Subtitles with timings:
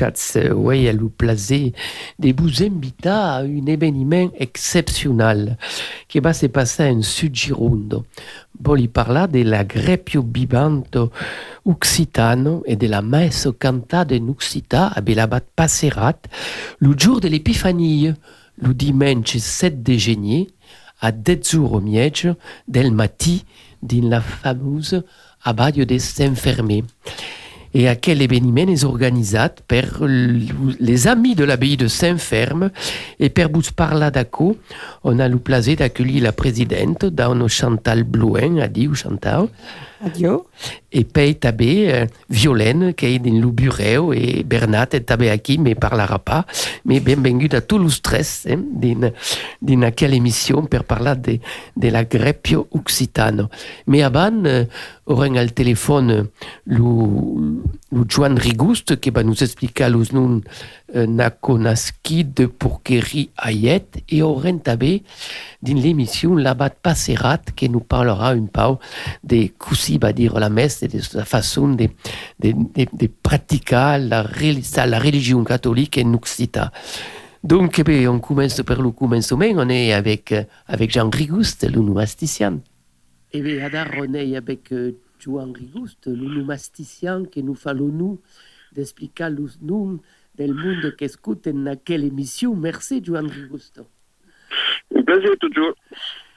[0.00, 1.72] ouais, dichatz, ouais, elle vous plaisait
[2.18, 5.56] de vous inviter à un événement exceptionnel
[6.08, 8.02] qui va se passer en Sud Gironde.
[8.60, 11.10] Voli parler de la Grepio Bibanto
[11.64, 16.18] Occitano et de la messe cantata in Occita a Belabat Passerat
[16.80, 18.12] le jour de l'Épifanie,
[18.60, 20.48] le dimanche 7 de genier,
[21.00, 22.28] à 10 jours au miège
[22.66, 23.44] del mati
[23.82, 25.02] dans la fameuse
[25.44, 26.84] abbaye de Saint-Fermé
[27.74, 32.70] et à quel événement est organisé par les amis de l'abbaye de Saint-Ferme
[33.18, 34.56] et per vous parler d'acco,
[35.04, 39.48] on a le plaisir d'accueillir la présidente, Dano Chantal Blouen, a dit ou Chantal.
[40.04, 40.46] Adio.
[40.92, 45.58] Et poi tabé euh, Violaine, qui est dans le bureau, et Bernat est tabé qui
[45.58, 46.46] mais parlera pas.
[46.84, 49.12] Mais bienvenue à tout le stress hein, dans,
[49.62, 51.38] dans quelle émission pour parler de,
[51.76, 53.48] de la Grepio Occitano.
[53.86, 54.64] Mais avant, euh,
[55.06, 56.28] on a le téléphone
[57.90, 60.42] Joan Rigust, qui va nous expliquer les noms
[60.94, 64.22] euh, nakonaski de porquerie Ayet, et
[64.62, 65.02] tabé
[65.62, 68.76] dans l'émission Labat Passerat, qui nous parlera un peu
[69.24, 71.88] des cousins va dire la messe et de la façon de,
[72.40, 76.70] de, de, pratiquer la, religion catholique en.
[77.42, 80.34] Donc, eh on commence par le commencement, on est avec,
[80.66, 82.60] avec Jean Rigouste, le.
[83.32, 84.72] Et bien, on est avec
[85.18, 88.20] Jean Rigouste, le noumasticien, qui nous fallait nous
[88.72, 90.00] d'expliquer le nom
[90.34, 92.54] del monde qu'écoute dans quelle émission.
[92.54, 93.82] Merci, Jean Rigouste.
[94.94, 95.74] Un plaisir toujours.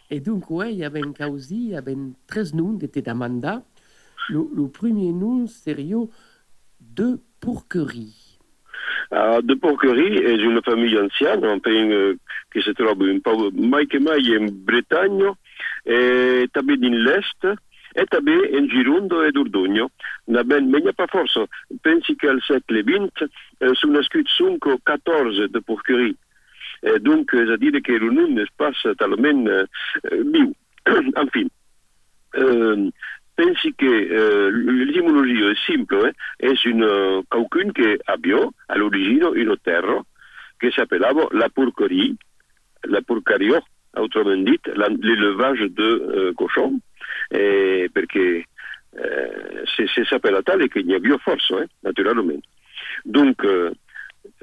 [0.10, 1.96] Et donc, ouais, il y avait un cas aussi, il y avait
[2.28, 3.64] 13 noms d'été d'Amanda.
[4.30, 6.10] Le, le, premier nom, sérieux,
[6.80, 8.40] de Pourquerie.
[9.10, 12.16] Alors, de Pourquerie est une famille ancienne, un pays euh,
[12.52, 15.26] qui se trouve un peu mai que mai en Bretagne,
[15.86, 17.48] et també dans l'Est,
[17.96, 19.86] et també en Gironde et Dordogne.
[20.28, 21.40] Na ben, mais il n'y a pas force.
[21.84, 23.30] Pensi qu'al siècle XX,
[23.64, 24.26] euh, sont nascuts
[24.86, 26.18] 14 de Pourquerie.
[26.84, 29.66] Eh, donc, c'est-à-dire que le nom es pas totalement euh,
[30.34, 30.54] viu.
[31.16, 31.44] enfin,
[32.38, 32.90] euh,
[33.38, 39.30] pensi que euh, l'étymologie est simple, hein, est une euh, quelqu'un qui abbiò à l'origine
[39.36, 40.02] une terre
[40.60, 42.18] qui s'appelait la porquerie,
[42.86, 43.58] la porcario,
[43.98, 44.60] autrement dit,
[45.02, 46.80] l'élevage de euh, cochons,
[47.32, 48.42] et parce que
[49.00, 52.40] euh, c'est s'appelle tel qu'il n'y a pas force, hein, naturellement.
[53.06, 53.72] Donc, euh,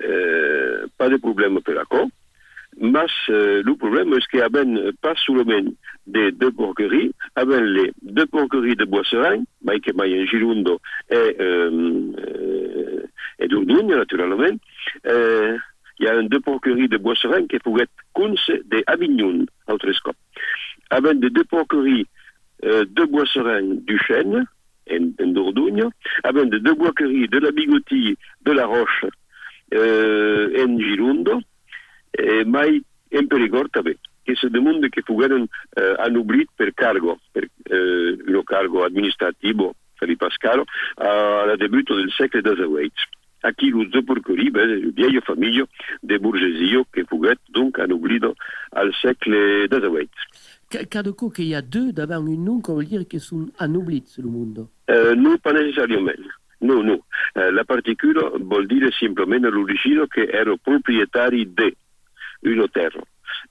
[0.04, 2.10] euh, pas de problème pour la con.
[2.80, 4.48] Mas euh, le problème est qu'il y a
[5.02, 5.70] pas seulement
[6.06, 10.78] des deux porqueries, avec les deux porqueries de Boisserin, Mike Mayen Girundo
[11.10, 13.06] et, euh, euh,
[13.38, 14.56] et Dordogne, naturellement.
[15.06, 15.56] Euh,
[15.98, 19.88] il y a deux porqueries de Boisserin qui pouvaient être Kunz de Avignon, autre.
[20.90, 22.06] Avec des deux porqueries
[22.64, 24.46] euh, de Boisserin du Chêne,
[24.90, 25.88] en, en Dordogne,
[26.24, 29.04] avec des deux porqueries de la Bigotille de la Roche,
[29.74, 31.40] euh, en Girundo,
[32.16, 32.82] e mai
[33.12, 35.46] en Perigord també, que se demanda que fueran
[35.76, 42.54] eh, anublit per cargo, per eh, un cargo administrativo, Felipe Pascaro, al debut del secolo
[42.54, 42.92] XVIII.
[43.42, 45.64] Aquí los dos porqueries, ben, vieille famille
[46.02, 48.34] de bourgeoisie que fuguet donc anublido
[48.72, 50.10] al segle XVIII.
[50.68, 54.04] Cada coup qu'il y a deux davant un nom, qu'on veut dire qu'ils sont anublits
[54.06, 56.12] sur le monde euh, Non, pas nécessairement.
[56.60, 57.00] Non, non.
[57.38, 61.74] Euh, la particule vuol dire simplement l'origine che ero proprietari de
[62.42, 62.98] une terre.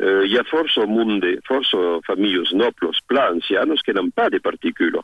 [0.02, 4.30] Euh, il y a force au monde, force familles nobles, plans ancianos qui n'ont pas
[4.30, 5.00] de particules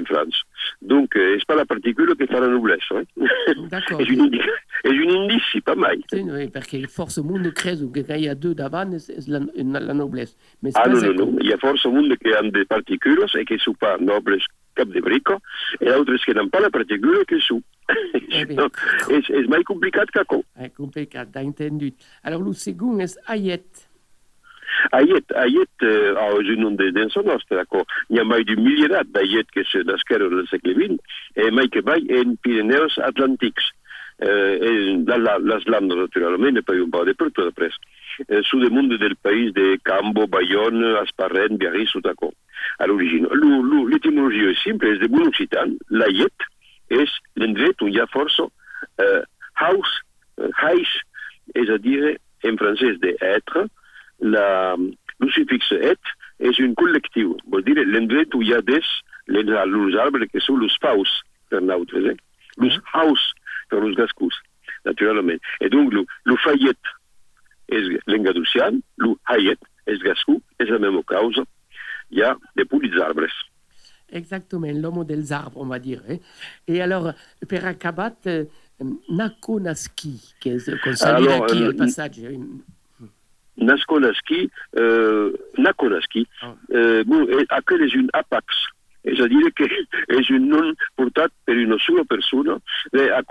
[0.00, 0.42] en France.
[0.80, 2.80] Donc, euh, c'est pas la particule qui fait la noblesse.
[2.90, 3.02] Hein?
[3.70, 4.00] D'accord.
[4.84, 5.98] és, un indice, un pas mal.
[6.10, 9.40] Sí, no, perquè força monde creus que quand il y a deux davant és la,
[9.80, 10.36] la noblesse.
[10.62, 11.36] Mais ah non, non, non.
[11.40, 14.38] Il y a force monde qui ont des particules et qui ne sont pas nobles
[14.74, 15.38] cap de brico,
[15.80, 17.62] et d'autres qui n'ont pas la particule que sont.
[18.32, 18.46] Eh.
[18.46, 18.78] Donc,
[19.10, 20.38] és, és mai complicat que co.
[20.56, 21.92] É complicat, t'as entendut.
[22.22, 23.91] Alors, le second és Ayet.
[24.90, 29.50] Aiet, aiet, eh, a un de denso nostra, co, n'hi ha mai d'un milierat d'aiet
[29.50, 30.98] que se nasquero del segle XX,
[31.36, 33.70] e mai que mai en Pirineus Atlàntics.
[34.22, 37.74] Eh, la, la, las landes, naturalment, e poi un po' de per tot après.
[38.28, 42.32] Eh, su de monde del país de Cambo, Bayonne, Asparren, Biarritz, Sutaco,
[42.78, 43.26] a l'origine.
[43.88, 45.74] L'étymologie est simple, és de bon occitan.
[45.90, 46.46] L'aiet
[46.92, 47.10] és
[47.40, 48.46] l'endret on hi ha força
[49.00, 49.22] eh,
[49.58, 50.02] house,
[50.38, 50.92] eh, hais,
[51.58, 53.66] és a dir, en francès, de être,
[54.22, 54.76] la,
[55.20, 58.86] le suffixe et és un col·lectiu, vol dir l'endret où hi ha des,
[59.30, 61.10] les, les arbres que són els faus
[61.50, 62.16] per nosaltres, eh?
[62.62, 63.28] los haus
[63.70, 64.34] per els gascus,
[64.86, 65.38] naturalment.
[65.60, 66.92] Et donc, le, le fayet
[67.72, 71.44] és l'engaducian, le hayet és gascú, és la même causa,
[72.10, 73.32] hi ha de petits arbres.
[74.12, 76.02] Exactement, l'homme des arbres, on va dire.
[76.08, 76.18] hein.
[76.68, 77.12] Et alors,
[77.48, 78.44] per acabat, euh,
[79.08, 80.34] Nakonaski,
[80.82, 82.20] considera Alors, qui euh, il passage.
[83.56, 86.54] Naskonaski, euh, Nakonaski, Ah.
[86.68, 88.44] eh, bon, è- aquel és un apax.
[89.04, 89.66] És a dire que
[90.18, 92.56] és un nom portat per una sola persona,
[92.92, 93.22] eh, a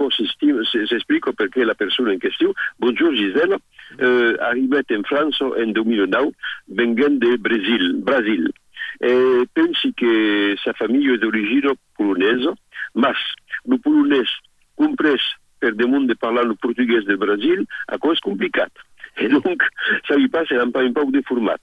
[0.70, 3.58] se- s'explica perché la persona in questione, bonjour Gisela,
[3.98, 6.34] eh, arribat en França en 2009,
[6.68, 8.52] venguent de Brasil, Brasil.
[9.00, 12.54] Eh, pensi que sa famiglia è d'origine polonesa,
[12.94, 13.18] mas
[13.66, 14.28] lo polonès
[14.76, 15.22] comprès
[15.58, 18.72] per damunt de parlar el portuguès del Brasil, a cosa és complicat.
[19.18, 19.62] Et donc,
[20.08, 21.58] ça lui passe un peu, un de format.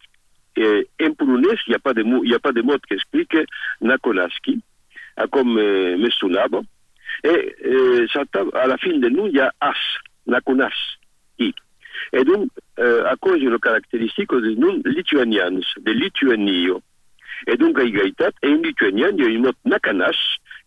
[0.57, 3.37] Et en polonès, il n'y a, pas de mot- pas de qui explique
[3.81, 4.61] Nakolaski,
[5.17, 6.61] ah, comme euh, me sonava.
[7.25, 8.07] Et euh,
[8.55, 9.75] à la fin de nous, il y a as,
[10.27, 11.55] Nakonaski.
[12.13, 16.81] Et donc, euh, à cause de la caractéristique des noms lituaniens, de Lituanio.
[17.47, 20.17] Et donc, à égalité, en lituanien, il y a une mot Nakanas,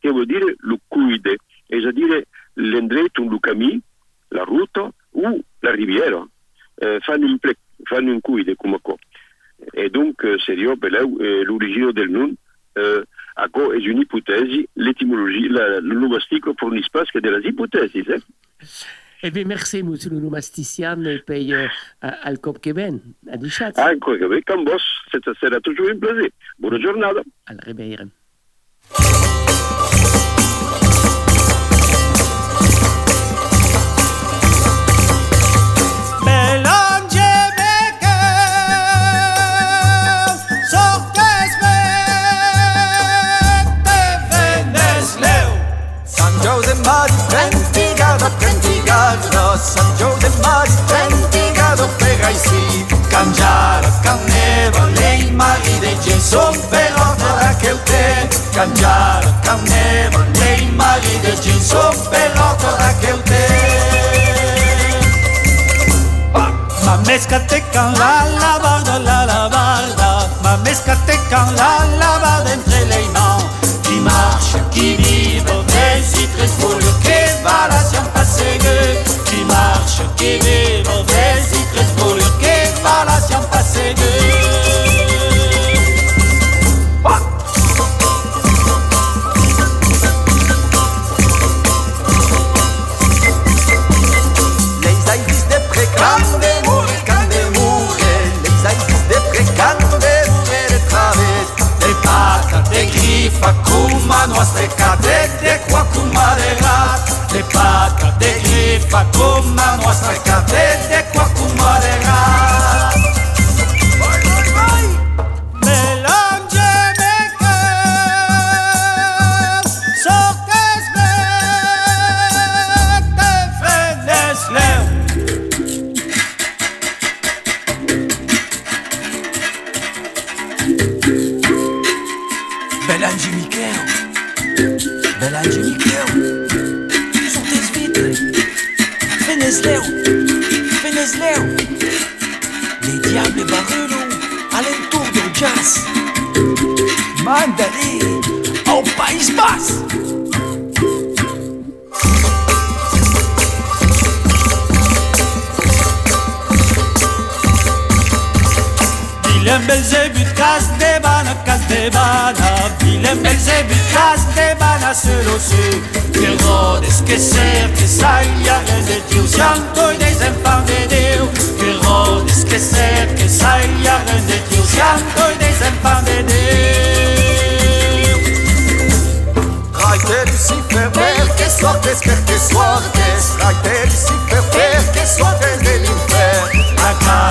[0.02, 1.38] qui veut dire le cuide,
[1.70, 2.22] c'est-à-dire
[2.56, 3.82] l'endroit où le camí,
[4.32, 4.78] la route
[5.14, 6.26] ou la rivière
[6.84, 7.58] euh, fan un plec,
[7.90, 8.98] fan un cuide, comme quoi.
[9.76, 12.34] Et donc, euh, seria beleu, euh, l'origine del nom,
[12.78, 13.04] euh,
[13.38, 18.06] Ako és una hipòtesi, l'étymologie, la- le nomastic fornís pas que de les hipòtesis.
[18.10, 18.20] Eh?
[19.24, 21.68] Eh bien, merci, monsieur le nomastician, et puis euh,
[22.02, 23.00] à- al cop que ven,
[23.32, 24.82] à Dichat, Ah, che bé, con vos,
[25.12, 25.22] c'est-
[25.62, 26.30] toujours un plaisir.
[26.80, 27.22] Giornata.
[27.48, 28.04] al Ribeira.
[29.00, 29.51] Melange
[47.02, 57.16] Mari, Trentigado, Trentigado, San Jose Mari, Trentigado, Pegaisi, Cangiare, Canneva, lei Mari de Jason, però
[57.16, 63.50] da che te, Cangiare, Canneva, lei Mari de Jason, però da che te.
[66.84, 72.86] Ma mesca te can la lavada, la lavada Ma mesca te can la lavada entre
[72.86, 73.41] les mains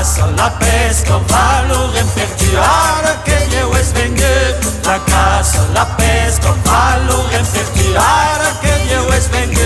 [0.01, 4.57] La casa, la pesca, valor en perdurar, que Dieu es vengué.
[4.83, 9.61] La casa, la pesca, valor en perdurar, que Dieu es vengué.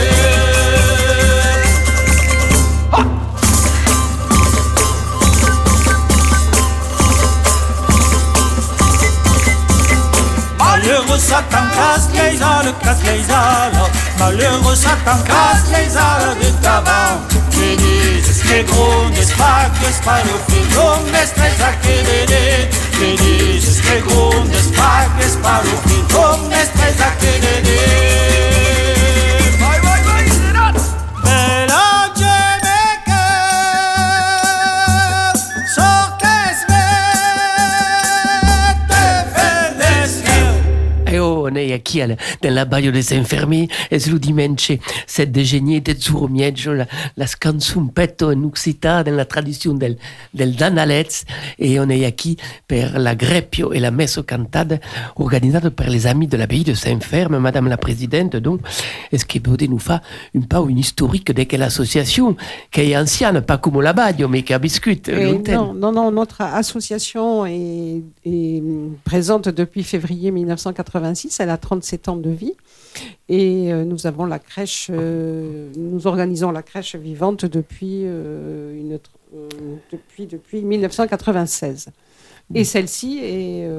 [10.58, 17.20] Malheureux Satan casse les ailes, casse les ailes Malheureux Satan casse les ailes de tabac
[17.30, 17.38] Que
[17.76, 22.68] dices que grondes pas que es para o fim Grondes tres a que dede
[22.98, 27.14] Que dices que grondes pas que es para o fim Grondes tres a
[41.82, 42.00] qui?
[42.42, 47.88] Dans la baio des infermi e lo dimenche cette degenie de Zuromieggio la, la scansun
[47.88, 48.50] petto en
[49.04, 49.96] dans la tradition del,
[50.32, 51.24] del Danalets.
[51.58, 54.80] Et on est qui per la Greppio et la messe cantade
[55.16, 57.38] organisée par les amis de l'abbaye de Saint-Ferme.
[57.38, 58.60] Madame la Présidente donc
[59.12, 60.00] est-ce que vous nous faire
[60.34, 62.36] une pas une historique de quelle association
[62.70, 66.40] qui est ancienne pas comme la baio mais qui a biscuit non, non, non, notre
[66.42, 68.62] association est, est
[69.04, 72.52] présente depuis février 1986 elle a 37 ans de vie
[73.30, 78.98] et euh, nous avons la crèche, euh, nous organisons la crèche vivante depuis, euh, une,
[79.90, 81.88] depuis, depuis 1996.
[82.54, 82.64] Et Mm.
[82.64, 83.70] celle-ci est,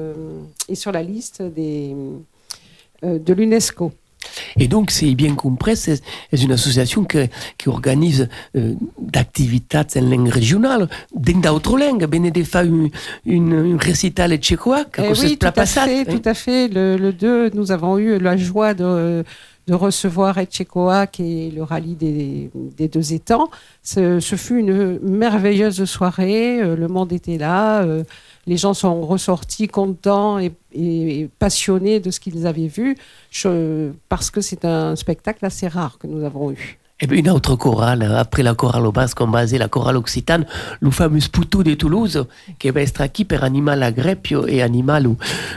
[0.68, 1.94] est sur la liste des,
[3.04, 3.92] de l'UNESCO.
[4.58, 6.00] Et donc, c'est bien compris, c'est
[6.32, 7.26] une association que-
[7.58, 12.04] qui organise euh, d'activités en langue régionale, dans d'autres langues.
[12.06, 12.90] Bene de faire une,
[13.24, 16.68] une, une récital tchécoaque, Eh oui, tout à fait, tout à fait.
[16.68, 19.24] Le, le 2, nous avons eu la joie de,
[19.66, 23.50] de recevoir Etchecoac et le rallye des, deux étangs.
[23.82, 26.60] Ce, fut une merveilleuse soirée.
[26.60, 27.82] euh, Le monde était là.
[27.82, 28.04] euh,
[28.46, 32.96] Les gens sont ressortis contents et, passionnés de ce qu'ils avaient vu,
[34.08, 36.78] parce que c'est un spectacle assez rare que nous avons eu.
[36.98, 40.46] Et puis une autre chorale, après la chorale au basque, on basé la chorale occitane,
[40.80, 42.26] le fameux Sputu de Toulouse,
[42.58, 45.06] qui va être acquis per animal agrepio et animal,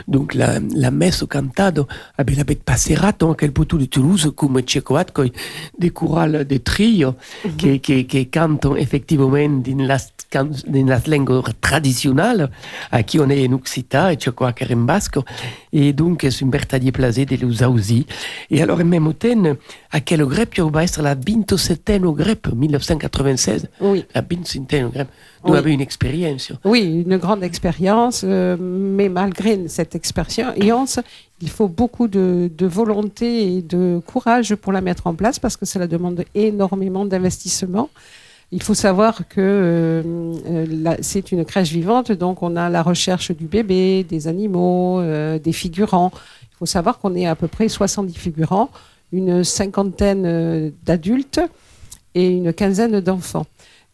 [0.06, 4.60] donc la, la messe cantado, avec la bête passerat, donc el Putu de Toulouse, comme
[4.60, 5.06] tchecoat,
[5.78, 7.14] des chorales de trio,
[7.56, 9.96] qui, qui, qui cantent effectivement dans la,
[10.34, 12.50] dans la langue traditionnelle,
[12.92, 15.16] à qui on est en occita et tchecoat en basque,
[15.72, 18.06] et donc c'est un bertadier placé de l'Usausi.
[18.50, 19.54] Et alors, même temps,
[19.92, 24.04] à quel grepio va être la 27e grep 1996 Oui.
[24.14, 25.08] La 27e grep.
[25.44, 25.58] Nous Oui.
[25.58, 26.52] avons une expérience.
[26.64, 30.98] Oui, une grande expérience, euh, mais malgré cette expérience,
[31.40, 35.56] il faut beaucoup de, de volonté et de courage pour la mettre en place parce
[35.56, 37.88] que cela demande énormément d'investissement.
[38.52, 40.02] Il faut savoir que euh,
[40.46, 45.38] euh, c'est une crèche vivante, donc on a la recherche du bébé, des animaux, euh,
[45.38, 46.10] des figurants.
[46.42, 48.70] Il faut savoir qu'on est à peu près 70 figurants,
[49.12, 51.40] une cinquantaine euh, d'adultes
[52.14, 53.46] et une quinzaine d'enfants.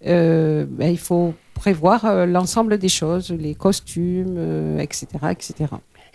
[0.06, 5.54] Euh, ben, il faut prévoir euh, l'ensemble des choses, les costumes, etc., etc.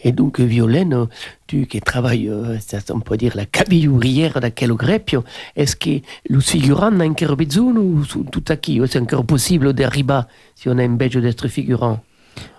[0.03, 1.07] Et donc, Violaine,
[1.47, 2.57] tu qui travailles, euh,
[2.89, 5.23] on peut dire, la cabille ouvrière grepio,
[5.55, 10.21] est-ce que le figurant n'a encore besoin ou tout à qui C'est encore possible d'arriver
[10.55, 11.99] si on a un badge d'être figurant?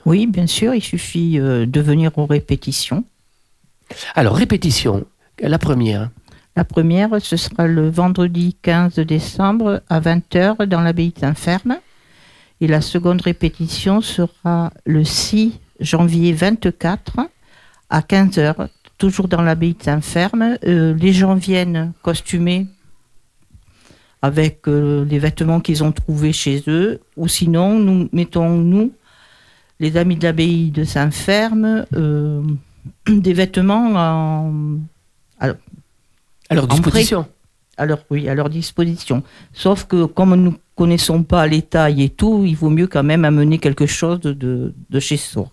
[0.06, 3.04] Oui, bien sûr, il suffit euh, de venir aux répétitions.
[4.14, 5.04] Alors, répétition,
[5.40, 6.10] la première.
[6.54, 11.78] La première, ce sera le vendredi 15 décembre à 20h dans l'abbaye Saint-Ferme.
[12.60, 17.28] Et la seconde répétition sera le 6 janvier 24
[17.92, 20.56] à 15h, toujours dans l'abbaye de Saint-Ferme.
[20.64, 22.66] Euh, les gens viennent costumés
[24.22, 27.00] avec euh, les vêtements qu'ils ont trouvés chez eux.
[27.16, 28.92] Ou sinon, nous mettons, nous,
[29.78, 32.42] les amis de l'abbaye de Saint-Ferme, euh,
[33.08, 34.78] des vêtements en,
[35.38, 37.26] À leur disposition.
[37.76, 39.22] à leur, oui, à leur disposition.
[39.52, 43.24] Sauf que comme nous connaissons pas les tailles et tout, il vaut mieux quand même
[43.24, 45.46] amener quelque chose de, de, de chez soi.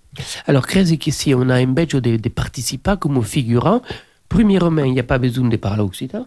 [0.49, 3.79] Alors, crezi que si on a un badge de, de participants comme figurant,
[4.27, 6.25] premièrement, il n'y a pas besoin de parler occitan?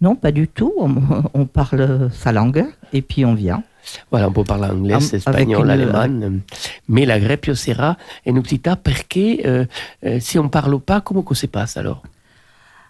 [0.00, 0.72] Non, pas du tout.
[0.78, 0.92] On,
[1.40, 3.62] on parle sa langue et puis on vient.
[4.10, 6.42] Voilà, on peut parler anglais, Am- espagnol, allemand,
[6.88, 9.64] mais la grepio sera en occita perché euh,
[10.04, 12.02] euh, si on parle pas, comment que se passe alors?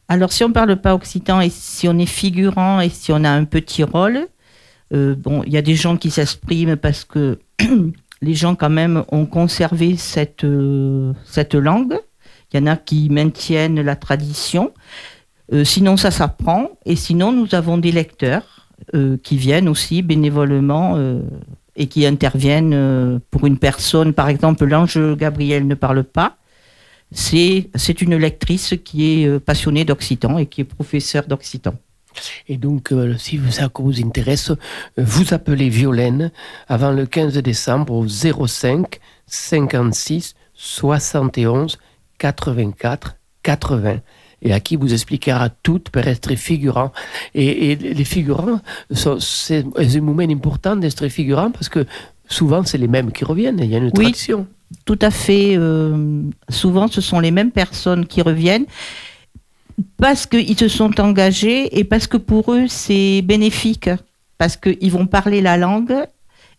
[0.09, 3.31] Alors, si on parle pas occitan et si on est figurant et si on a
[3.31, 4.27] un petit rôle,
[4.93, 7.39] euh, bon, il y a des gens qui s'expriment parce que
[8.23, 11.99] les gens quand même ont conservé cette, euh, cette langue.
[12.53, 14.73] Il y en a qui maintiennent la tradition.
[15.53, 16.71] Euh, sinon, ça s'apprend.
[16.85, 18.57] Et sinon, nous avons des lecteurs
[19.23, 20.99] qui viennent aussi bénévolement
[21.77, 24.15] et qui interviennent pour une personne.
[24.15, 26.39] Par exemple, l'ange Gabriel ne parle pas.
[27.13, 27.69] C'est
[28.01, 31.75] une lectrice qui est passionnée d'occitan et qui est professeure d'occitan.
[32.49, 34.57] Et donc, euh, si ça vous intéresse, euh,
[34.99, 36.31] vous appelez Violaine
[36.69, 41.79] avant le 15 décembre au 05 56 71
[42.19, 44.01] 84 80
[44.43, 46.93] et à qui vous expliquera tout pour être figurant.
[47.35, 51.87] Et, et les figurants, sont- c'est un moment important d'être figurant parce que
[52.27, 53.93] souvent c'est les mêmes qui reviennent, il y a une Oui.
[53.93, 54.47] tradition.
[54.85, 55.57] Tout à fait.
[55.57, 58.67] euh, souvent, ce sont les mêmes personnes qui reviennent
[59.97, 63.91] parce qu'ils se sont engagés et parce que pour eux, c'est bénéfique.
[64.39, 65.95] Parce qu'ils vont parler la langue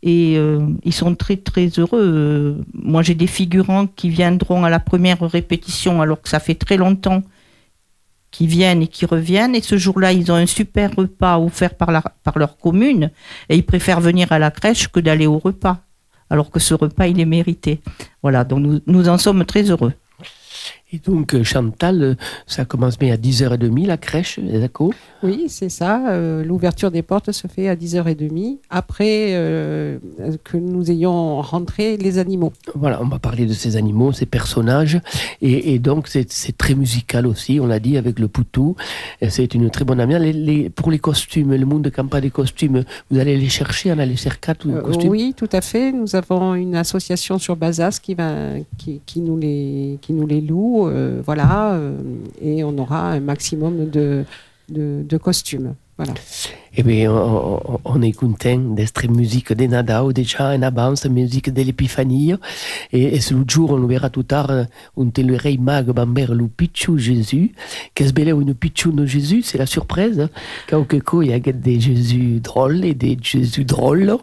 [0.04, 2.00] et euh, ils sont très, très heureux.
[2.02, 6.56] Euh, moi, j'ai des figurants qui viendront à la première répétition alors que ça fait
[6.56, 7.24] très longtemps
[8.30, 9.56] qui viennent et qui reviennent.
[9.56, 11.90] Et ce jour-là, ils ont un super repas offert par,
[12.24, 13.12] par leur commune.
[13.50, 15.82] Et ils préfèrent venir à la crèche que d'aller au repas.
[16.30, 17.82] Alors que ce repas, il est mérité.
[18.22, 19.94] Voilà, donc nous en sommes très heureux.
[20.94, 22.16] Et donc, euh, Chantal, euh,
[22.48, 24.92] ça commence bien à 10h30, la crèche, d'accord
[25.24, 26.10] Oui, c'est ça.
[26.12, 30.00] euh, L'ouverture des portes se fait à 10h30 après euh,
[30.44, 32.52] que nous ayons rentré les animaux.
[32.76, 35.00] Voilà, on va parler de ces animaux, ces personnages.
[35.42, 38.76] Et, et donc, c'est très musical aussi, on l'a dit, avec le poutou.
[39.30, 40.02] C'est une très bonne.
[40.02, 43.92] Les, les- pour les costumes, le monde de pas des costumes, vous allez les chercher,
[43.94, 45.92] on a les cercats ou Euh, costumes oui, tout à fait.
[45.92, 48.32] Nous avons une association sur Bazas qui, va,
[48.78, 50.81] qui, qui nous, les, qui nous les loue.
[50.88, 51.98] Euh, voilà, euh,
[52.42, 54.26] et on aura un maximum de,
[55.18, 55.76] costumes.
[55.98, 56.14] Voilà.
[56.76, 62.34] Eh bien, on, on- content d'être musique de Nadao, déjà en avance, musique de l'Épiphanie.
[62.92, 64.52] Et, ce jour, on le verra tout tard,
[64.98, 66.48] on te le rei mag bamber le
[66.98, 67.54] Jésus.
[67.94, 70.28] Qu'est-ce belle une pichou de Jésus, c'est la surprise.
[70.68, 70.86] Quand
[71.22, 74.18] il y a des Jésus drôles et des Jésus drôles.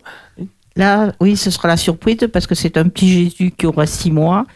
[0.79, 4.13] Là, oui, ce sera la surprise parce que c'est un petit Jésus qui aura six
[4.13, 4.47] mois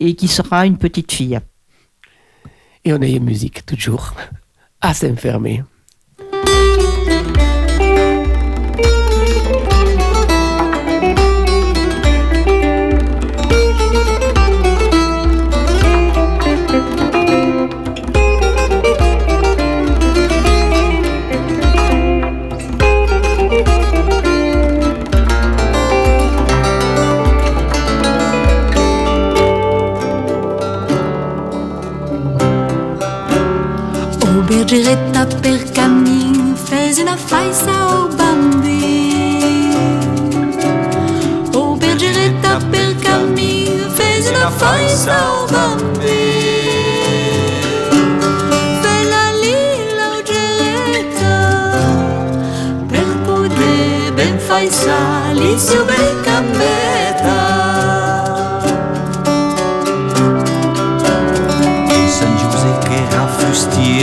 [0.00, 1.38] et qui sera une petite fille.
[2.84, 4.14] Et on a une musique, toujours,
[4.80, 5.62] à s'enfermer.
[34.48, 39.68] Ber direta per caminho fez na faixa o bambi.
[41.54, 46.48] O ber direta per caminho fez na faixa o bambi.
[54.48, 56.97] Fai sali seu bem cammello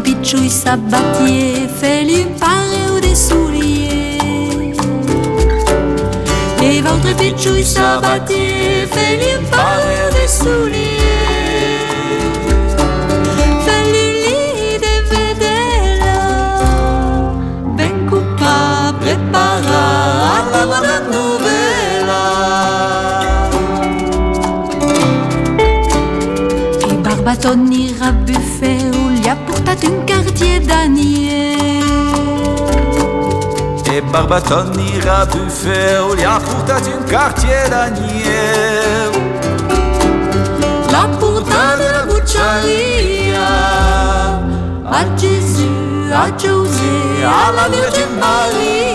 [0.00, 4.18] Pitchouille sabatier fait-lui parer des souliers.
[6.62, 10.93] Et votre pitchouille sabatier fait-lui parer des souliers
[27.24, 31.82] E Barbatoni rabuffet où gli ha portato un quartier d'anier.
[33.90, 39.10] E Barbatoni Rabuffet li ha portato un quartier d'agnel
[40.90, 43.46] La portata la bucciaria
[44.84, 45.70] A Gesù,
[46.10, 48.93] a Giuse, alla Virgine Maria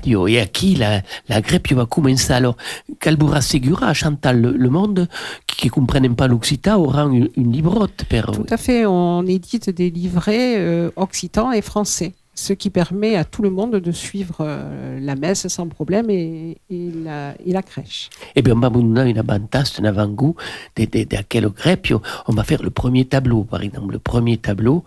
[0.00, 2.36] la badio e aquí la, la grepio va començar.
[2.36, 2.56] Alors,
[2.98, 5.08] cal vous rassegura à Chantal, le, monde
[5.46, 8.22] qui ne comprennent pas l'occitan aura une, une librotte per...
[8.32, 13.24] Tout à fait, on édite des livrets euh, occitans et français, ce qui permet à
[13.24, 18.08] tout le monde de suivre euh, la messe sans problème et, et la, et crèche.
[18.34, 20.36] Eh bien, on va vous une un avant-goût
[20.76, 22.00] de, de, de.
[22.28, 24.84] On va faire le premier tableau, par exemple, le premier tableau,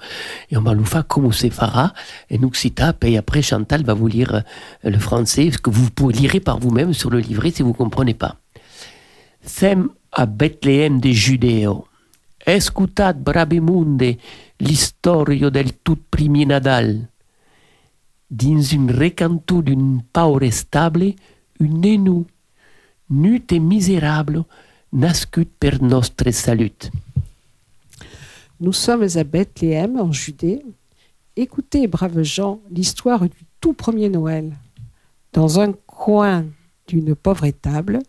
[0.49, 1.93] et on va le faire comme se fera,
[2.31, 6.13] en occitan, et après Chantal va vous lire euh, le français, ce que vous pouvez
[6.15, 8.37] lire par vous-même sur le livret si vous ne comprenez pas.
[9.45, 11.85] Sem a Bethléem de Judeo.
[12.45, 14.17] Escutat bravemunde
[14.59, 17.12] l'istorio del tut primi Nadal.
[18.33, 21.13] Dins un recanto d'un paure stable,
[21.61, 22.25] un nenu,
[23.07, 24.43] nut et misérable,
[24.91, 25.77] nascut per
[26.31, 26.89] salut.
[28.59, 30.63] Nous sommes à Bethléem, en Judée.
[31.35, 34.51] Écoutez, braves gens, l'histoire du tout premier Noël.
[35.31, 36.43] Dans un coin
[36.87, 37.99] d'une pauvre étable,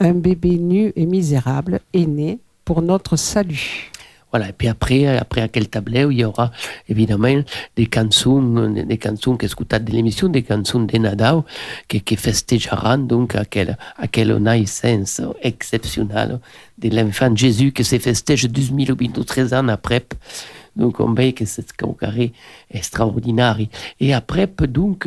[0.00, 3.92] un bébé nu et misérable est né pour notre salut.
[4.32, 6.50] Voilà, et puis après, après à quel tableau, il y aura
[6.88, 7.42] évidemment
[7.76, 11.42] des chansons, des chansons qu'escutat de l'émission, des chansons de Nadal
[11.88, 16.38] qui, qui festejaran donc à quelle, à quelle naissance exceptionnelle
[16.78, 20.00] de l'enfant Jésus qui se festège 2023 ans après.
[20.00, 22.32] Donc on voit que c'est un carré
[22.70, 23.58] extraordinaire.
[23.98, 25.06] Et après, donc,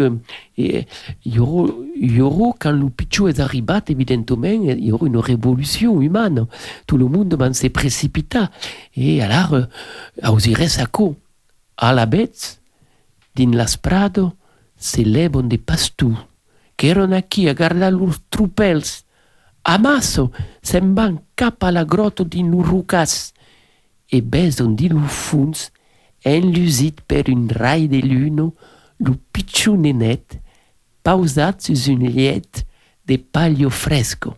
[2.20, 2.72] aura, quand
[3.28, 6.46] est arrivé, évidemment, il y aura une révolution humaine.
[6.88, 8.46] Tout le monde va se précipiter.
[8.96, 9.64] Et alors, euh,
[10.22, 11.16] a Osiris Sacco,
[11.78, 12.60] à la bête,
[13.36, 14.34] din l'asprado,
[14.78, 16.16] s'élèvent des pastus,
[16.78, 19.04] qui erano aquí a guardar leurs troupels.
[19.64, 20.28] Amasso,
[20.60, 23.33] se'n van cap a la grotta din Urucas,
[24.14, 25.72] e beson di lu funs,
[26.22, 28.54] enlusit per un rai de luno,
[28.98, 30.38] lu picciu nenet,
[31.02, 32.62] pausat sus un liet
[33.08, 34.38] de palio fresco.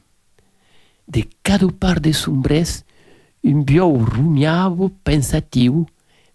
[1.05, 2.85] De cado par de sombres,
[3.43, 5.85] un biou rumiavo pensatiu,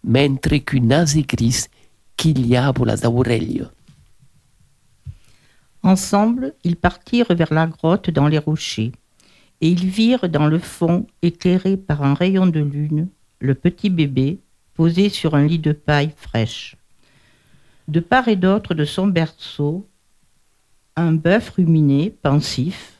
[0.04, 1.68] mentre qu'un ase gris
[2.16, 3.70] chigliavo las aurelio.
[5.82, 8.92] Ensemble, ils partirent vers la grotte dans les rochers,
[9.62, 13.08] et ils virent dans le fond, éclairé par un rayon de lune,
[13.40, 14.38] le petit bébé
[14.74, 16.76] posé sur un lit de paille fraîche.
[17.88, 19.86] De part et d'autre de son berceau,
[20.94, 22.92] un bœuf ruminait, pensif,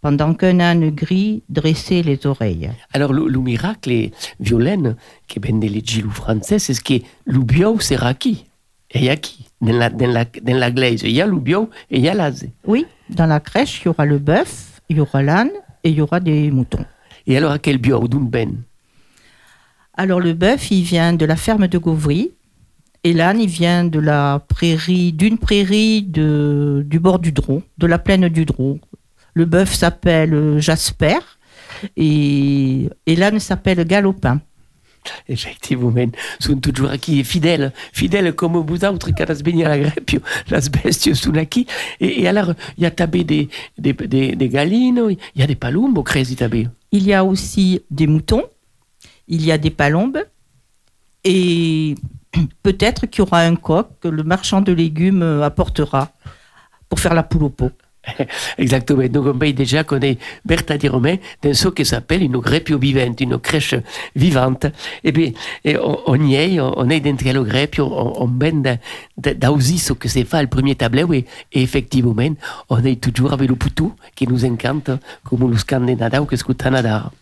[0.00, 2.70] pendant qu'un âne gris dressait les oreilles.
[2.92, 4.96] Alors, le, le miracle est violent,
[5.28, 8.46] que ben de leggi français, c'est ce que le bio sera qui
[8.90, 9.46] Et il y a qui?
[9.60, 12.08] Dans la, dans la, dans la glaise, il y a le bio et il y
[12.08, 12.48] a l'ase.
[12.66, 15.52] Oui, dans la crèche, il y aura le bœuf, il y aura l'âne
[15.84, 16.84] et il y aura des moutons.
[17.26, 18.56] Et alors, à quel bio D'où ben
[19.94, 22.32] Alors le bœuf, il vient de la ferme de Gauvry,
[23.04, 27.86] et l'âne, il vient de la prairie, d'une prairie de, du bord du Dron, de
[27.86, 28.80] la plaine du Dron.
[29.34, 31.18] Le bœuf s'appelle Jasper,
[31.96, 34.40] et, et l'âne s'appelle Galopin.
[35.28, 35.92] Effectivement,
[36.38, 41.16] sont toujours aquí fidèles, fidèles comme vous autres las venir à la grepio, las bestios
[41.16, 41.66] sont aquí.
[41.98, 45.46] Et, et alors, il y a tabé des, des, des, des galines, il y a
[45.48, 46.68] des palombes, crezi tabé.
[46.92, 48.44] Il y a aussi des moutons,
[49.28, 50.24] il y a des palombes,
[51.24, 51.94] et
[52.62, 56.12] peut-être qu'il y aura un coq que le marchand de légumes apportera
[56.88, 57.72] pour faire la poule au pot.
[58.58, 59.06] Exactement.
[59.08, 62.78] Donc, on peut déjà qu'on est Bertha Di Romain dans ce qui s'appelle une grepio
[62.78, 63.74] vivente, une crèche
[64.16, 64.66] vivante.
[65.04, 65.30] Et bien,
[65.64, 68.78] et on, on y est, on, est dentro le grepio, on, on ben
[69.16, 72.14] d'ausi ce que c'est fait le premier tableau et, effectivement,
[72.68, 74.90] on est toujours avec le poutou qui nous encante,
[75.24, 77.02] comme le scan de Nadal que Nadal.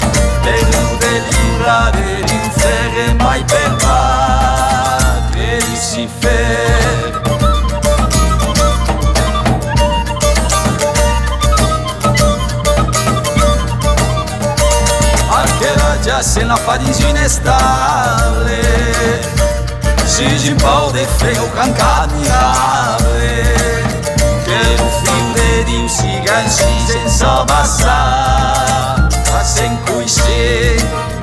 [3.31, 7.21] mai per padre di si fer
[15.29, 18.59] Anche la già se la fa di ginestale
[20.03, 20.53] Si ci
[20.91, 22.99] de frego cancaniare
[24.43, 29.07] Che un fiume di un sigansi senza passare
[29.43, 30.31] sen cuisi
[30.81, 31.20] Venes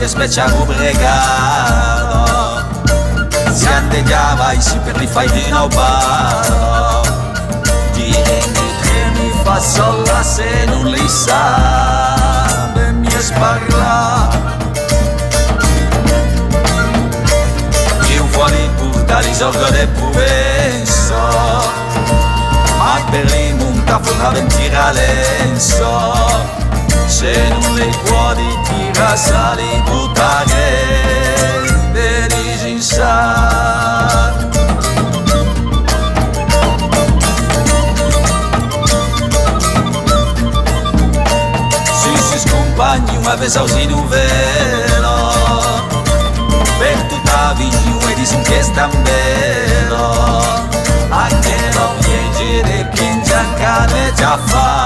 [0.00, 2.24] le guai si despecia ubregado
[3.52, 7.02] Si andeggiava e si per li fai di no baro
[7.92, 12.70] Tieni che mi fa sola se non li sa.
[12.74, 14.28] Ben mi sparla
[18.14, 21.14] Io fuori porta risolvo de puvesso
[22.78, 26.69] Ma per li monta fonda ventira lenzo
[27.20, 30.68] se non le puoi tira sali buttare
[31.92, 32.32] per
[32.66, 34.48] insar
[41.92, 45.32] Si si scompagni una vesa così velo
[46.78, 50.42] Per tutta vigno e di sinchiesta in velo.
[51.10, 54.79] Anche non viene che in giancane già fa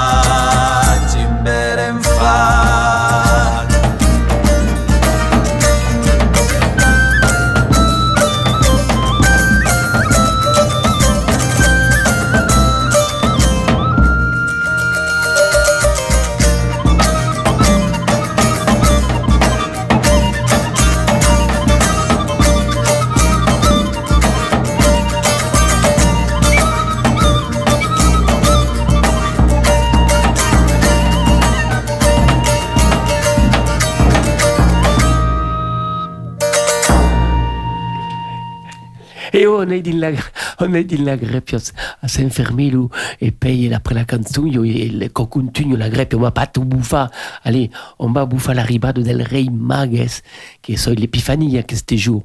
[40.69, 41.59] dans la greppia
[42.03, 42.89] a s'enfermir
[43.21, 47.07] et payer après la canzone et le continue la greppia, on va pas tout bouffer.
[47.43, 50.23] Allez, on va bouffer l'arrivada del rei Mages,
[50.63, 52.25] que soy l'Epifania que este jour.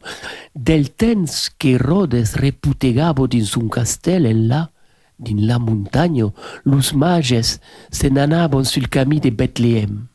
[0.56, 4.70] Del temps que Rhodes reputegavo din son castel en là,
[5.20, 6.32] din la montagne,
[6.64, 7.60] los mages
[7.92, 10.08] se n'anaven sul camí de Bethléem.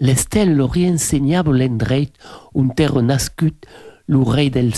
[0.00, 2.12] L'estel leur ensenyava l'endret
[2.54, 3.66] un terre nascut
[4.06, 4.74] lo rei del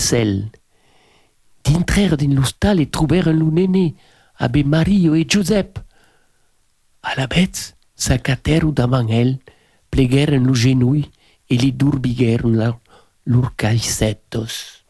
[1.63, 1.73] cel.
[1.73, 3.93] Dintre din l'hostal e troberen lo nene,
[4.37, 5.83] abe Mario e Josep.
[7.01, 9.39] A la vez, s'acatero davant el,
[9.89, 11.09] plegueren lo genui
[11.47, 12.79] e li durbigueren la,
[13.25, 14.83] lor caisettos.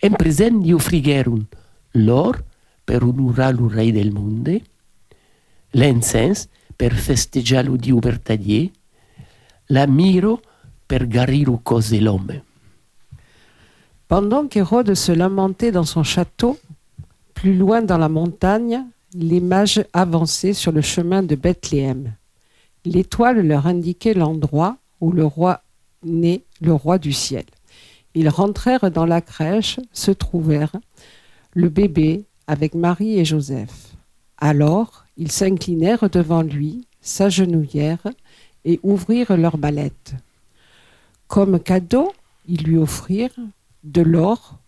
[0.00, 1.46] En present li offrigueren
[1.92, 2.44] l'or
[2.84, 4.60] per onorar lo rei del monde,
[5.72, 8.70] l'encens per festejar lo dio vertadier,
[9.68, 10.40] la miro
[10.86, 12.49] per garir o cos de l'homme.
[14.10, 16.58] Pendant qu'Hérode se lamentait dans son château,
[17.32, 22.12] plus loin dans la montagne, les mages avançaient sur le chemin de Bethléem.
[22.84, 25.62] L'étoile leur indiquait l'endroit où le roi
[26.02, 27.44] naît, le roi du ciel.
[28.16, 30.74] Ils rentrèrent dans la crèche, se trouvèrent
[31.54, 33.92] le bébé avec Marie et Joseph.
[34.38, 38.08] Alors ils s'inclinèrent devant lui, s'agenouillèrent
[38.64, 40.14] et ouvrirent leurs ballettes.
[41.28, 42.12] Comme cadeau,
[42.48, 43.38] ils lui offrirent
[43.84, 44.58] de l'or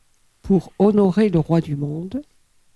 [0.42, 2.22] pour honorer le roi du monde,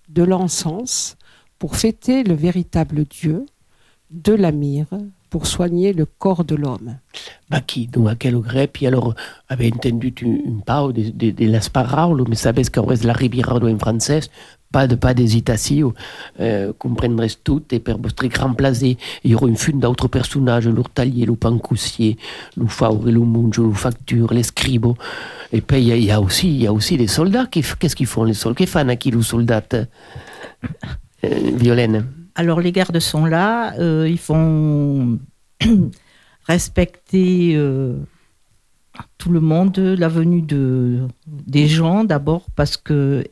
[0.09, 1.17] de l'encens
[1.59, 3.45] pour fêter le véritable Dieu,
[4.11, 6.97] de la myrrhe pour soigner le corps de l'homme.
[7.49, 9.13] Baki, donc à quel grepi, alors
[9.49, 11.69] avait entendu un pau de, de, de las
[12.29, 14.21] mais sabes que la rivière en français,
[14.71, 15.93] pas de pas d'hésitation,
[16.39, 18.25] euh, comprendrez tout, et per vostre
[19.23, 22.17] il y aura une fune d'autres personnages, l'ourtalier, le pancoussier,
[22.57, 24.87] le faure, le munge, le facture, les scribes,
[25.53, 28.23] et puis il y, a- aussi, il y a aussi des soldats, qu'est-ce qu'ils font
[28.25, 29.85] les soldats, qu'est-ce font qui les soldats, euh,
[31.55, 32.05] Violaine?
[32.35, 35.17] Alors les gardes sont là, euh, ils font
[36.47, 37.93] respecter euh,
[39.17, 43.23] tout le monde, la venue de, des gens d'abord parce que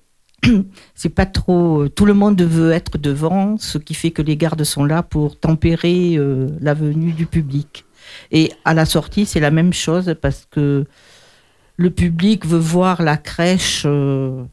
[0.96, 1.88] c'est pas trop.
[1.90, 5.40] Tout le monde veut être devant, ce qui fait que les gardes sont là pour
[5.40, 7.86] tempérer euh, la venue du public.
[8.32, 10.86] Et à la sortie, c'est la même chose parce que
[11.78, 14.44] le public veut voir la crèche euh,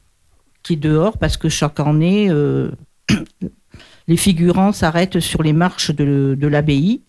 [0.63, 2.71] qui est dehors parce que chaque année, euh,
[4.09, 7.03] les figurants s'arrêtent sur les marches de, l'abbaye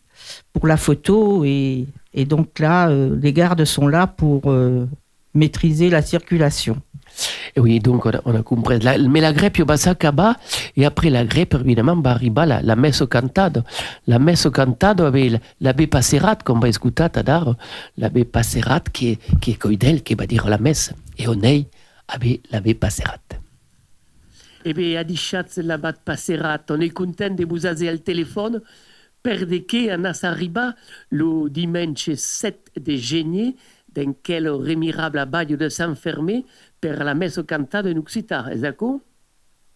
[0.54, 1.88] pour la photo et,
[2.28, 4.86] donc là, euh, les gardes sont là pour euh,
[5.34, 6.82] maîtriser la circulation.
[7.56, 8.80] Et oui, donc on a, on a compris.
[8.80, 10.36] La, mais la greppe va s'acabar
[10.76, 13.62] et après la greppe, évidemment, va arriver la, la messe cantado.
[14.08, 17.56] La messe cantado avec l'abbé Passerat, qu'on va à l'heure,
[17.98, 20.94] l'abbé Passerat qui est, qui est coidel, qui va dire la messe.
[21.18, 21.68] Et on est
[22.08, 23.20] avec l'abbé Passerat.
[24.66, 26.62] Eh bien, Adichat, la bat passerat.
[26.70, 28.62] On est content de vous avoir al téléphone
[29.22, 30.76] per de que en arriba
[31.10, 33.56] le dimanche 7 de genier
[33.94, 36.46] dans quel remirable abaglio de s'enfermer
[36.84, 39.06] per la messe cantata in Occità, è d'accordo?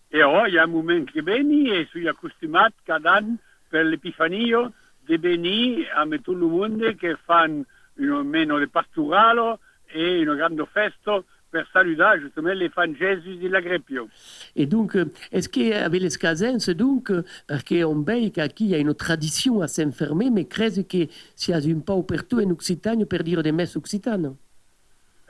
[0.10, 3.38] E ora è un momento che beni e sui accostumati cada anno
[3.70, 4.70] per l'Epifania
[5.06, 7.64] di venire a tutto il mondo che fanno
[7.96, 13.62] un meno di pastorale e una grande festa per salutare justement les fans Jésus della
[13.62, 14.10] Greppio.
[14.54, 14.98] Et donc,
[15.32, 17.10] est-ce qu'avec les Scasens, donc,
[17.48, 21.58] parce qu'on veille qu'il y a une tradition à s'enfermer, mais crèse que si a
[21.58, 24.36] un peu partout en Occitanie per dire des messes occitanes?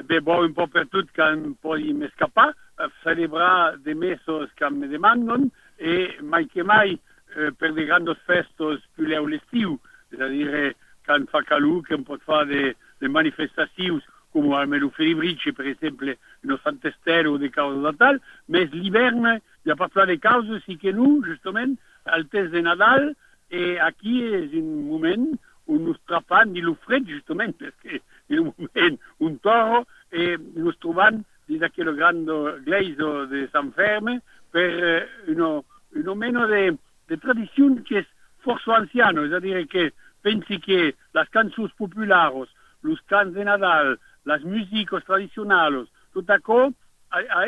[0.03, 4.69] Beh, bon, un po' per tutti che poi mi scappa, eh, celebrare dei messos che
[4.69, 6.99] mi demandano e mai che mai
[7.35, 9.79] eh, per dei grandi feste più l'estiu,
[10.09, 16.59] c'est-à-dire quand fa calù che può fare delle manifestazioni come almeno Feribrici, per esempio, in
[16.61, 20.77] Sant'Estero o di cause da tal, mais l'hivern, il y a parfois des causes si
[20.77, 23.15] que nous, justement, al test de Nadal,
[23.49, 28.01] et aquí és un moment où nous trapant di lo fred, justement, perquè in
[28.35, 32.25] un un toro, e nous trobant dins aquell gran
[32.65, 35.63] gleiso de Sant Ferme per eh, uno,
[35.95, 38.05] uno de, de tradizione che è
[38.47, 42.47] forse anziano, és a dire que pensi que les cançons populares,
[42.81, 46.69] los cants de Nadal, les músiques tradicionals, tot això
[47.11, 47.45] ha, ha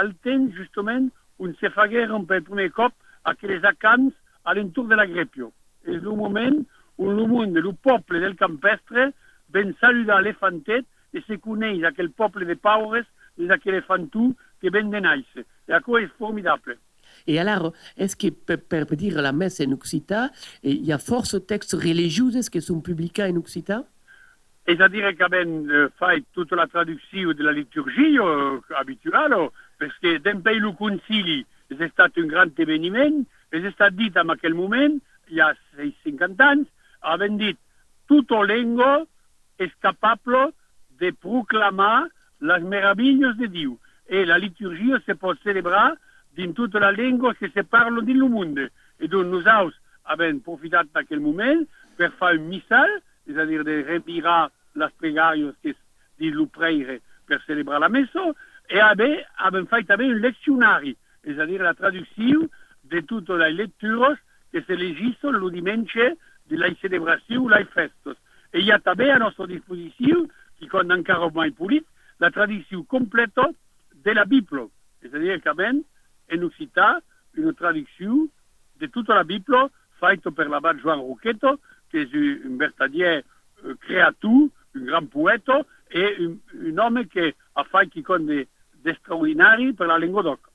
[0.00, 2.94] al temps justament on se fagueren per primer cop
[3.28, 4.14] aquells acants
[4.44, 5.50] a l'entorn de la Grèpio.
[5.84, 6.60] És un moment
[7.00, 9.10] on el món del poble del campestre
[9.52, 13.06] ben saludar l'elefantet i se coneix aquell poble de paures
[13.38, 15.46] des aquell elefantú que ven de naixer.
[15.68, 16.76] I això és formidable.
[17.26, 20.30] Et alors, est-ce que per, dire la messe en Occità,
[20.62, 23.84] il y a force textes religieux qui sont publiés en Occità?
[24.66, 29.34] És a dire que ben eh, fait tota la traducció de la liturgia eh, habitual,
[29.80, 31.40] perquè d'un pays el concili
[31.72, 35.00] és estat un gran eveniment, és estat dit en aquell moment,
[35.32, 35.48] hi ha
[36.04, 36.68] 50 anys,
[37.00, 37.58] havent dit
[38.06, 39.06] tota llengua
[39.60, 40.50] és capable
[41.00, 42.08] de proclamar
[42.40, 43.76] les meravilles de Déu.
[44.08, 45.92] E la liturgia se pot celebrar
[46.36, 48.56] dins tota la llengua que se parla dins el món.
[48.56, 52.90] E doncs nosaltres hem profitat d'aquell moment per fer un missal,
[53.28, 55.76] és a dir, de retirar les pregàries que
[56.18, 58.32] dins el preire per celebrar la messa,
[58.70, 60.96] e hem fet també un leccionari,
[61.26, 62.48] a dir, la traducció
[62.90, 64.18] de totes les lectures
[64.50, 66.16] que se legisson el diumenge
[66.50, 68.16] de la celebració o les festes.
[68.52, 70.24] E hi ha també a nostra disposició,
[70.60, 71.86] i com encara mai polit,
[72.20, 73.46] la traducció completa
[74.04, 74.68] de la Bible.
[75.02, 75.84] És a dir, que ben,
[76.28, 76.98] en occità,
[77.38, 78.26] una traducció
[78.80, 79.68] de tota la Bible
[80.00, 81.56] faita per l'abat Joan Roqueto,
[81.90, 85.60] que és un vertadier uh, creatur, un gran poeta
[85.90, 86.38] e un,
[86.70, 88.46] un home che ha fatto qualcosa
[88.80, 90.49] di straordinario per la lingua d'oc.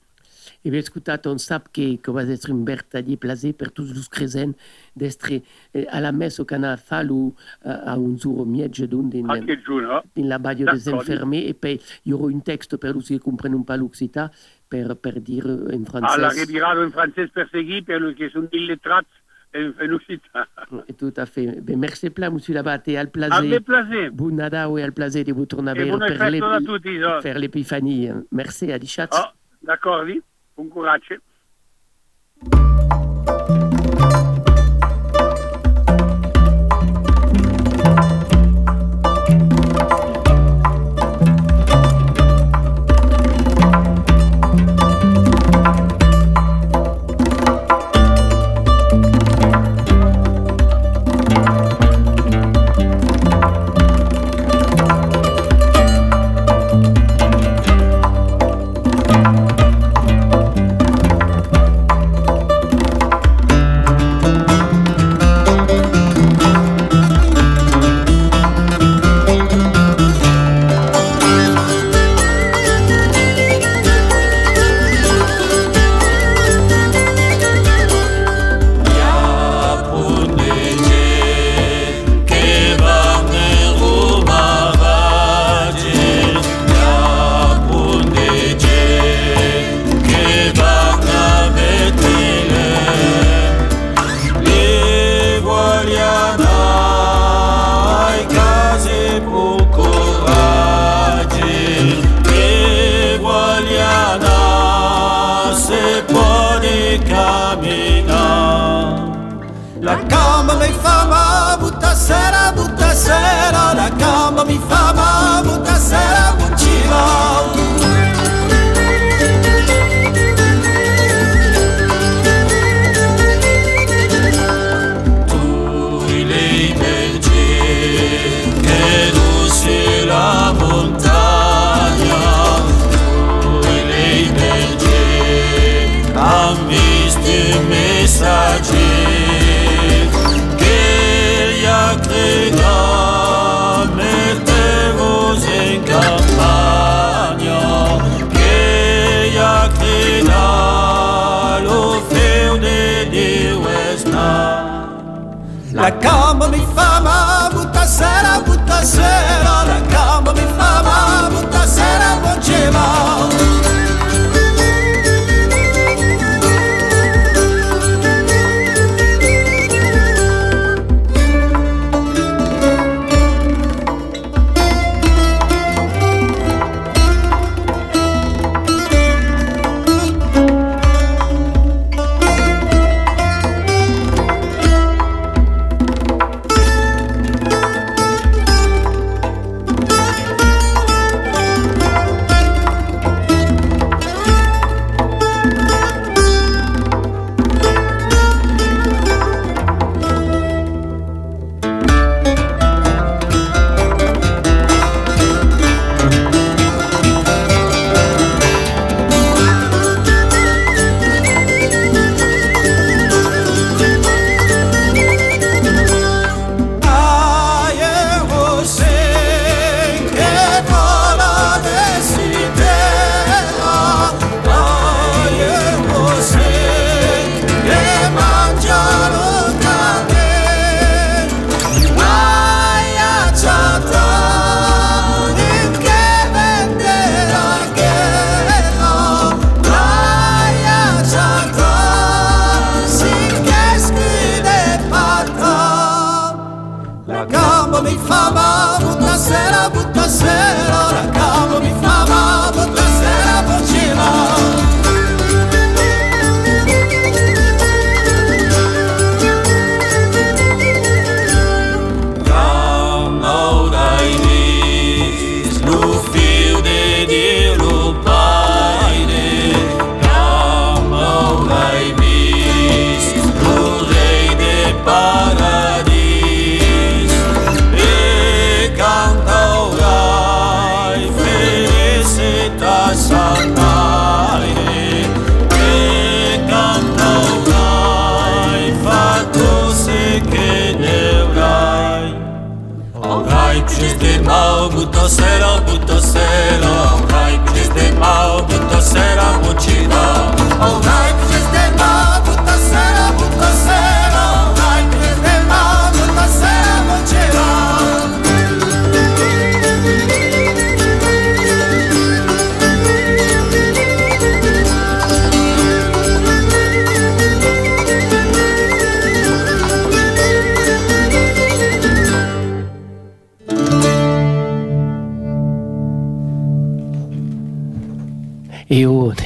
[0.64, 4.08] E bien, écoutez, on sait que, que va être un vertadier placé per tous les
[4.10, 4.54] chrétiens
[4.96, 9.04] d'être eh, à la messe au canal Fall ou à un jour au miège d'un
[9.04, 9.28] din,
[10.16, 11.48] la badia des enfermés.
[11.48, 14.32] Et puis, il y aura un texte per ceux qui comprennent pas l'Occità
[14.70, 16.16] per, per dire en français.
[16.16, 18.02] alla ritirata in francese perseguiti per
[18.52, 19.08] illettrati
[19.56, 20.48] in, in occità.
[20.98, 21.62] Tout à fait.
[21.62, 23.62] Ben, merci plein, monsieur Labatte, et al plaisir.
[24.12, 28.10] Bon Nadal et al plaisir de vous tourner E vers a l'épiphanie.
[28.32, 29.10] Merci, Adichat.
[29.14, 29.32] Oh,
[29.62, 30.06] d'accordo?
[30.06, 30.35] Buon
[30.70, 31.16] coraggio.
[32.48, 33.55] che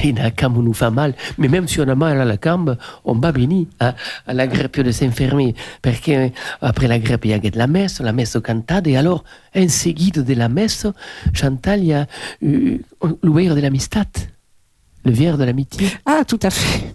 [0.02, 2.36] Et oh, la cambe nous fait mal, mais même si on a mal à la
[2.36, 3.94] cambe, on va venir à,
[4.26, 5.54] à la grippe de s'enfermer.
[5.82, 6.30] Parce que
[6.60, 9.24] après la grippe, il y a de la messe, la messe cantade, et alors,
[9.54, 10.86] en seguido de la messe,
[11.32, 12.06] Chantal, il y a
[12.42, 14.08] euh, de l'amistad,
[15.04, 15.88] le verre de l'amitié.
[16.06, 16.94] Ah, tout à fait.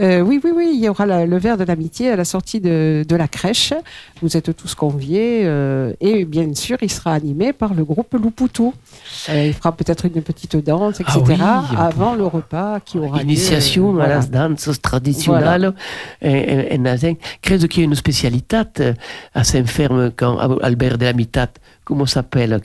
[0.00, 2.60] Euh, oui, oui, oui, il y aura la- le verre de l'amitié à la sortie
[2.60, 3.72] de, de la crèche.
[4.22, 5.42] Vous êtes tous conviés.
[5.44, 8.74] euh, et bien sûr, il sera animé par le groupe Luputo.
[9.28, 11.18] Euh, il fera peut-être une petite danse, etc.
[11.40, 14.20] Ah oui, avant le repas qui aura lieu, Initiation à voilà.
[14.82, 15.74] tradicionales
[16.24, 17.16] en, en Azen.
[17.42, 18.56] Credo qu'il y a une spécialité
[19.34, 21.48] à Saint-Ferme quand Albert de la Mitat,
[21.84, 22.60] comment s'appelle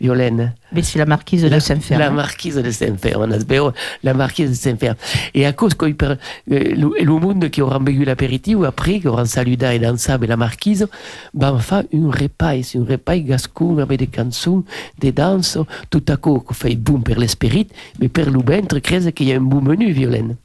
[0.00, 2.00] Violaine Mais c'est la marquise de la, Saint-Ferme.
[2.00, 3.72] la marquise de spero,
[4.02, 4.96] la marquise de Saint-Ferme.
[5.34, 6.16] Et à cause qu'il euh,
[6.46, 10.88] le, monde qui aura bevu l'apéritif, après, qui aura salué et dansé la marquise,
[11.32, 14.64] ben, fa un repas, c'est un repas gascon avec des chansons,
[14.98, 15.58] des danses,
[15.90, 17.68] tout à coup, qui fait boum pour l'esprit,
[18.00, 20.36] mais pour le ventre, crée qu'il y a un bon menu, Violaine.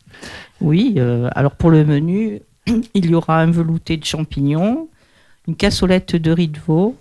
[0.61, 2.41] Oui, euh, alors pour le menu,
[2.93, 4.87] il y aura un velouté de champignons,
[5.47, 6.95] une cassolette de riz de veau,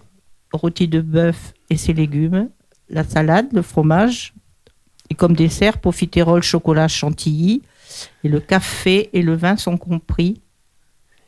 [0.53, 2.49] rôti de bœuf et ses légumes,
[2.91, 4.33] la salade, le fromage,
[5.11, 7.63] et comme dessert, profiterole chocolat chantilly,
[8.25, 10.41] et le café et le vin sont compris.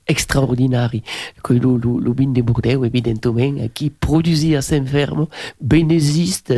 [0.08, 1.02] extraordinari.
[1.42, 5.26] Que le, vin de Bordeaux, évidemment, qui produit à Saint-Ferme,
[5.60, 6.52] ben existe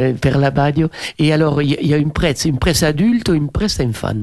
[0.00, 0.88] euh, per la badio.
[1.18, 3.80] Et alors, il y, a- il y a une presse, une presse adulte, une presse
[3.80, 4.16] enfant.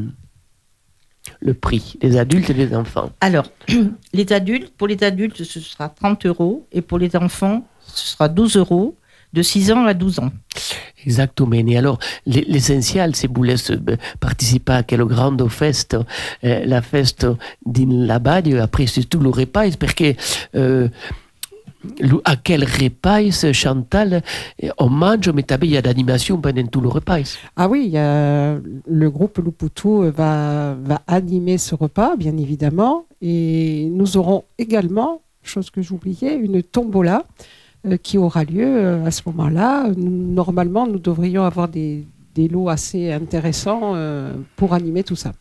[1.40, 3.12] Le prix, des adultes et des enfants.
[3.22, 3.46] Alors,
[4.14, 8.28] les adultes, pour les adultes, ce sera 30 euros, et pour les enfants, ce sera
[8.28, 8.96] 12 euros,
[9.34, 10.30] de 6 ans à 12 ans.
[11.06, 11.56] Exactement.
[11.56, 15.98] Et alors, l'essentiel, c'est vous laisse euh, participer à quelle grande fête,
[16.44, 17.28] euh, la fête
[17.66, 20.14] din la badio, après c'est tout le repas, parce que
[20.56, 20.88] euh,
[22.24, 24.22] à quel repas, Chantal,
[24.78, 27.18] on mange, mais il y a d'animation pendant tout le repas.
[27.58, 33.06] Ah oui, le groupe Luputu va, va animer ce repas, bien évidemment.
[33.22, 37.63] Et nous aurons également, chose que j'oubliais, une tombola euh,
[38.02, 39.90] qui aura lieu euh, à ce moment-là.
[39.98, 42.06] Normalement, nous devrions avoir des,
[42.36, 45.32] des lots assez intéressants euh, pour animer tout ça.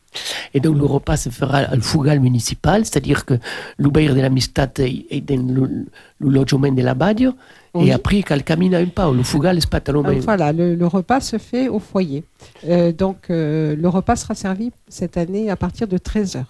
[0.54, 3.34] Et donc le repas se fera au Fugal municipal, c'est-à-dire que
[3.78, 5.86] l'Ubair de l'Amistat est dans le,
[6.20, 7.32] logement de la Badio,
[7.74, 7.88] Oui.
[7.88, 10.86] et après, qu'elle camine un peu, le Fugal est pas tellement Euh, voilà, le, le
[10.86, 12.24] repas se fait au foyer.
[12.68, 16.44] Euh, donc, euh, le repas sera servi cette année à partir de 13h.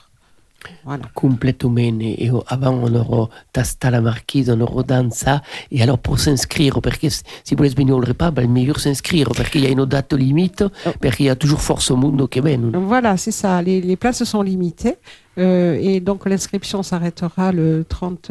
[0.84, 1.04] Voilà.
[1.14, 1.76] complètement.
[1.78, 5.42] Et avant, on aura tasta la marquise, on aura dansa.
[5.70, 8.80] Et alors, pour s'inscrire, parce que si vous voulez venir au repas, ben, le meilleur
[8.80, 10.64] s'inscrire, parce qu'il y a une date limite,
[11.00, 12.60] parce qu'il y a toujours force au monde qui vient.
[12.74, 13.62] Voilà, c'est ça.
[13.62, 14.96] Les, les places sont limitées.
[15.38, 18.30] euh, et donc, l'inscription s'arrêtera le 30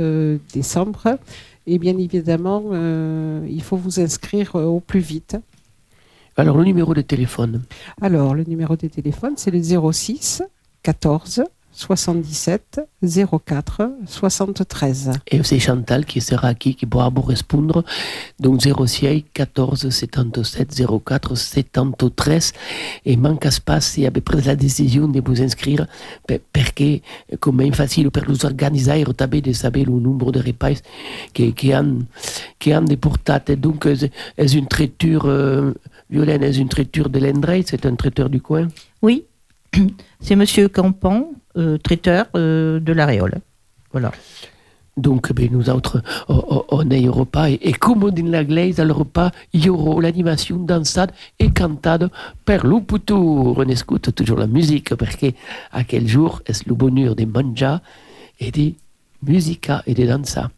[0.53, 1.17] décembre.
[1.67, 5.37] Et bien évidemment, euh, il faut vous inscrire euh, au plus vite.
[6.37, 7.61] Alors, le numéro de téléphone?
[8.01, 10.41] Alors, le numéro de téléphone, c'est le 06
[10.83, 15.11] 14 77 04 73.
[15.27, 17.83] Et c'est Chantal qui sera aquí, qui pourra vous répondre.
[18.39, 22.53] Donc 06 14 77 04 73.
[23.05, 25.87] Et manque pas si avez pris la décision de vous inscrire,
[26.27, 26.99] parce que
[27.39, 30.81] comme est facile pour nous organiser, taber de savoir le nombre de repas
[31.33, 31.99] qui, qui ont,
[32.59, 33.51] qui ont des portates.
[33.51, 33.87] Donc
[34.37, 35.73] c'est c'est une traiture, euh,
[36.09, 38.67] Violaine, est une traiture de l'Endrey, c'est un traiteur du coin?
[39.01, 39.25] Oui,
[40.19, 43.39] c'est Monsieur Campan, euh, traiteur euh, de l'Aréole.
[43.91, 44.11] Voilà.
[44.97, 47.49] Donc, ben, nous autres, on, on- on est au repas.
[47.49, 52.09] Et, comme dans la glaise, al repas, il y aura l'animation dansade et cantade
[52.45, 53.13] per Luputu.
[53.13, 55.27] On écoute toujours la musique, parce que
[55.71, 57.77] à quel jour est le bonheur de manger
[58.39, 58.73] et de
[59.25, 60.51] musica et de dansa?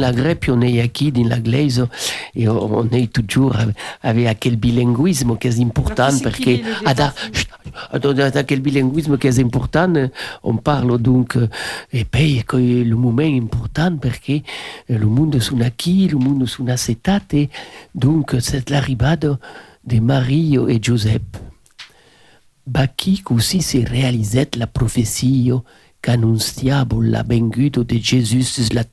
[0.00, 1.86] La grève, on est ici, dans l'église,
[2.34, 3.56] et on est toujours
[4.02, 7.12] avec aquel bilinguisme qui est important, parce que, qui attends,
[8.34, 9.92] aquel bilinguisme qui est important,
[10.42, 11.36] on parle donc,
[11.92, 14.40] et puis, le moment est important, parce que
[14.88, 17.36] le monde sont acquis, le monde sont accetate,
[17.94, 19.16] donc c'est l'arrivée
[19.84, 21.22] de Marie et Joseph.
[22.70, 25.60] Bacchi così si realizzet la profezia
[26.00, 28.84] qu'annunciava la venguta de Gesù sulla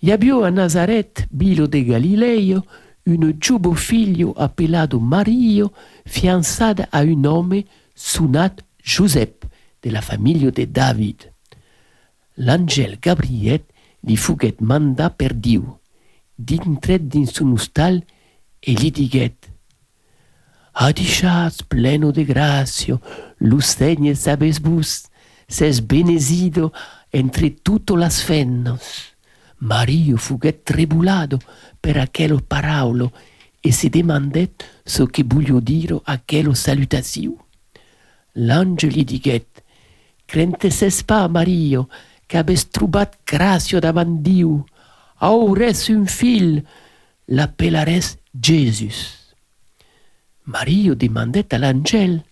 [0.00, 2.64] Il y avait à Nazareth, bilo de Galileo,
[3.06, 5.72] un jubo figlio appelado Mario,
[6.04, 9.48] fianzada a un homme sunat Giuseppe,
[9.80, 11.32] della famiglia de David.
[12.34, 13.64] L'angel Gabriel
[14.00, 15.80] gli fuget manda per Dio,
[16.34, 18.04] d'intret din son ustal
[18.60, 19.50] e gli diget
[20.80, 23.00] Adicias pleno de grazio,
[23.38, 25.08] lustegnes abes bus,
[25.48, 26.72] ses benesido
[27.10, 29.17] entre tutto las fennos.
[29.58, 31.40] Mario fuguet trebulado
[31.80, 33.12] per aquello paraulo
[33.60, 37.44] e si demandet so che voglio dire aquello salutazione.
[38.32, 39.62] L'angelo gli diguet,
[40.24, 41.88] crente ses pas, Mario,
[42.26, 44.64] che abes trubat gracia davant Dio,
[45.16, 46.62] aures un fil,
[47.24, 49.34] l'appelleres Jesus.
[50.44, 52.22] Mario demandet a l'angel,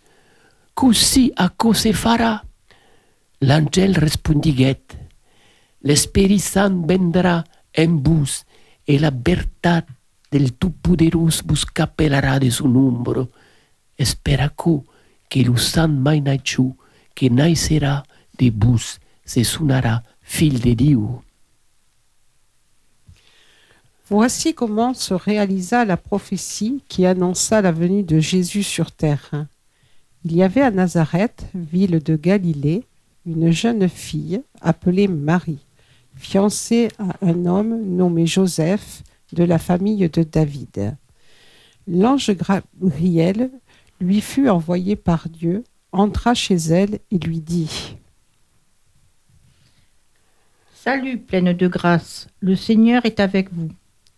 [0.75, 2.45] così a cosa farà?
[3.39, 5.06] L'angel respondiguet,
[5.87, 7.45] l'Esprit Sant vendrà
[7.79, 8.41] en vos
[8.85, 9.85] e la bertà
[10.33, 11.65] del Tout-Poderós vos
[12.43, 13.29] de su nombro.
[13.95, 14.85] Esperacu
[15.29, 16.75] che lo Sant mai naixu,
[17.15, 18.03] che naixerà
[18.37, 19.45] de vos, se
[20.21, 21.23] fil de Dio.
[24.09, 29.47] Voici comment se réalisa la prophétie qui annonça la venue de Jésus sur terre.
[30.25, 32.85] Il y avait à Nazareth, ville de Galilée,
[33.25, 35.66] une jeune fille appelée Marie,
[36.17, 39.03] fiancée à un homme nommé Joseph
[39.33, 40.97] de la famille de David.
[41.87, 43.51] L'ange Gabriel
[44.01, 47.97] lui fut envoyé par Dieu, entra chez elle et lui dit
[50.75, 53.71] Salut, pleine de grâce, le Seigneur est avec vous.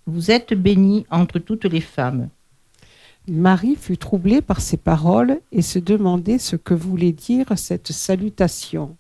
[0.07, 2.29] Vous êtes bénie entre toutes les femmes.
[3.27, 8.97] Marie fut troublée par ces paroles et se demandait ce que voulait dire cette salutation.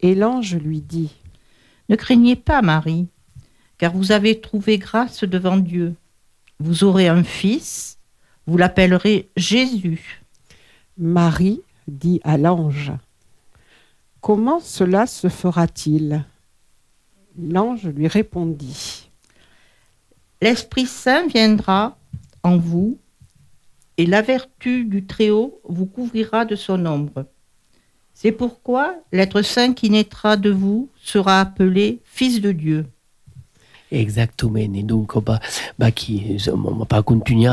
[0.00, 1.14] Et l'ange lui dit
[1.88, 3.08] Ne craignez pas, Marie,
[3.78, 5.94] car vous avez trouvé grâce devant Dieu.
[6.60, 7.98] Vous aurez un fils,
[8.46, 10.22] vous l'appellerez Jésus.
[10.96, 12.92] Marie dit à l'ange
[14.20, 16.24] Comment cela se fera-t-il?
[17.36, 19.10] L'ange lui répondit
[20.40, 21.98] L'Esprit Saint viendra
[22.42, 22.98] en vous,
[23.96, 27.26] et la vertu du Très-Haut vous couvrira de son ombre.
[28.14, 32.86] C'est pourquoi l'être saint qui naîtra de vous sera appelé Fils de Dieu.
[33.92, 34.56] Exactement.
[34.56, 35.38] Et donc, bah,
[35.78, 35.90] bah,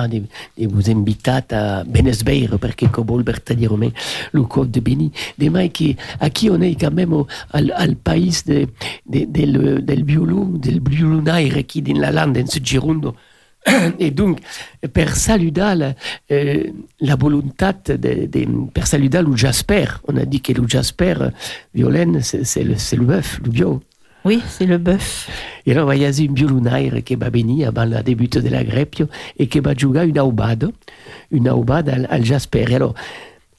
[0.08, 0.22] de,
[0.58, 3.24] de vous inviter à parce que, comme
[3.56, 3.68] dit,
[4.32, 8.68] le de qui, à qui on est quand même au, al, pays de,
[9.08, 10.04] de, del, del
[10.60, 12.38] del qui dans la lande.
[14.00, 14.40] Et donc,
[14.94, 15.94] per saludar la,
[16.32, 16.64] euh,
[17.00, 21.16] la volonté de, de, per saludar le Jasper, on a dit que le Jasper,
[21.74, 23.82] violaine, c'est c'est le, c'est le bœuf, le bio.
[24.26, 25.30] Oui, c'est le bœuf.
[25.66, 29.08] E allora vai a un violonaire che va venire avant la début della Greppio
[29.38, 30.68] e che va giocare una aubade,
[31.30, 32.74] una aubade al, al Jasper.
[32.74, 32.94] Allora,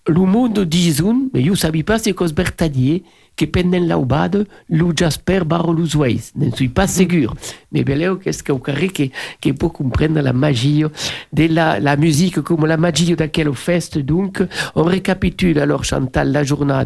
[0.06, 3.02] le monde disun, mais io sabi pas se cos bertadier,
[3.36, 6.32] che pendant l'aubade, le Jasper barre le Zweis.
[6.36, 7.34] Ne suis pas sûr.
[7.72, 9.10] Mais beleo qu'est-ce qu'au carré che,
[9.40, 10.84] che può comprendre la magie
[11.32, 13.98] de la, la musique comme la magie de quelle feste.
[13.98, 14.42] Donc,
[14.74, 16.84] on récapitule alors, Chantal, la journée.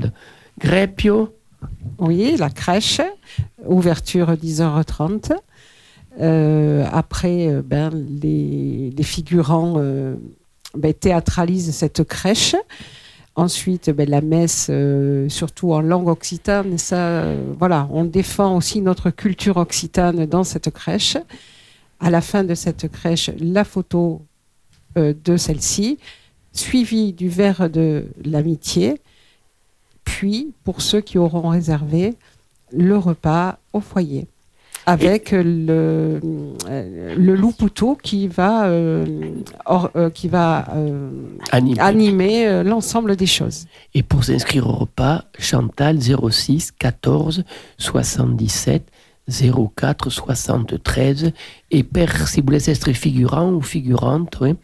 [0.59, 1.35] Greppio,
[1.99, 3.01] Oui, la crèche,
[3.65, 5.33] ouverture 10h30.
[6.21, 7.91] Euh, après, euh, ben,
[8.23, 10.15] les, les figurants euh,
[10.77, 12.57] ben, théâtralisent cette crèche.
[13.37, 18.81] Ensuite, ben, la messe, euh, surtout en langue occitane, ça, euh, voilà, on défend aussi
[18.81, 21.17] notre culture occitane dans cette crèche.
[21.99, 24.23] À la fin de cette crèche, la photo
[24.97, 25.99] euh, de celle-ci,
[26.53, 29.01] suivie du verre de l'amitié.
[30.05, 32.15] puis pour ceux qui auront réservé
[32.73, 34.29] le repas au foyer
[34.87, 36.21] avec le,
[36.69, 39.05] euh, le loup poutot qui va, euh,
[39.65, 41.11] or- euh, qui va euh,
[41.81, 43.67] animer euh, l'ensemble des choses.
[43.95, 47.45] Et pour s'inscrire au repas, Chantal 06 14
[47.79, 48.83] 77
[49.75, 51.33] 04 73
[51.71, 54.55] et Père, si vous voulez être figurant ou figurante, oui,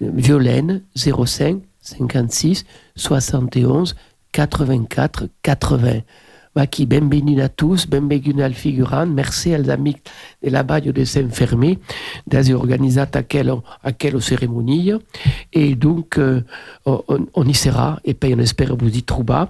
[0.00, 2.64] Violaine 05 56
[2.94, 3.96] 71
[4.32, 6.00] 84 80.
[6.70, 6.86] Qui
[7.56, 10.02] tous, benvenuti al figurant, merci als amics
[10.42, 11.78] de la Baio des Enfermés
[12.26, 14.92] d'avoir organisé aquella, aquella cérémonie.
[15.54, 16.42] Et donc, euh,
[16.84, 19.46] on, on y sera, et puis on espère vous y trouver.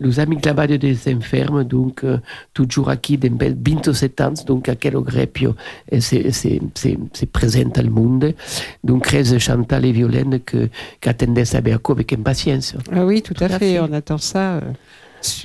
[0.00, 2.18] Les amis de la Baio des Enfermes, donc, euh,
[2.52, 5.54] toujours ici, bel 27 ans, donc, à quel grepio
[5.92, 8.34] eh, c'est c'est- c'est- c'est présent al monde.
[8.82, 10.68] Donc, Reze, Chantal et Violaine, que,
[11.00, 11.60] qu'attendez à
[11.92, 12.74] avec impatience.
[12.90, 13.58] Ah oui, tout, à, à fait.
[13.74, 13.80] fait.
[13.80, 14.54] On attend ça.
[14.56, 14.72] euh,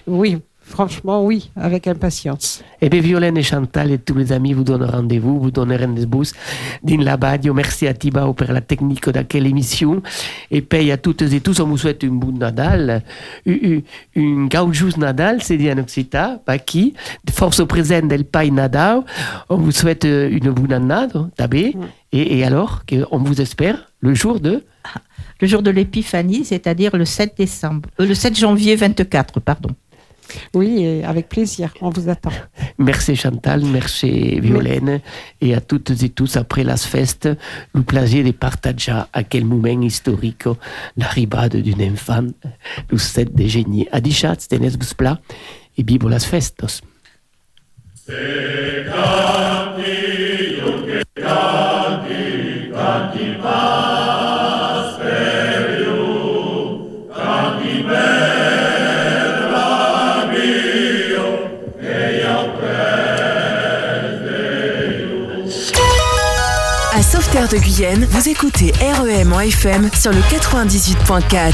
[0.08, 2.64] oui, franchement, oui, avec impatience.
[2.82, 6.24] Et bien, Violaine et Chantal et tous les amis vous donnent rendez-vous, vous donnent rendez-vous
[6.84, 7.54] dans la badio.
[7.54, 10.02] Merci à Tibao pour la technique de quelle émission.
[10.52, 13.04] Et puis à toutes et tous, on vous souhaite une bonne Nadal,
[13.46, 13.84] une,
[14.16, 14.50] une
[14.98, 16.94] Nadal, c'est dit en Occitan, pas qui,
[17.32, 19.04] force au présent del Pai Nadal.
[19.50, 21.08] On vous souhaite euh, une bonne année,
[21.38, 21.76] tabé.
[22.12, 24.64] Et, et alors, on vous espère le jour de?
[25.42, 29.70] Le jour de l'épiphanie, c'est-à-dire le 7 décembre, euh, le 7 janvier 24, pardon.
[30.54, 32.32] Oui, et avec plaisir, on vous attend.
[32.78, 35.02] Merci Chantal, merci Violaine
[35.42, 37.30] et à toutes et tous après las fest,
[37.74, 40.46] le plaisir de partager à quel moment historique
[40.98, 42.28] l'arrivée d'un enfant,
[42.90, 43.88] le 7 de génie.
[43.92, 45.20] A dichat, tenez vos plats
[45.78, 46.82] et vivo las festos.
[67.36, 71.52] De Guyenne, vous écoutez REM en FM sur le 98.4.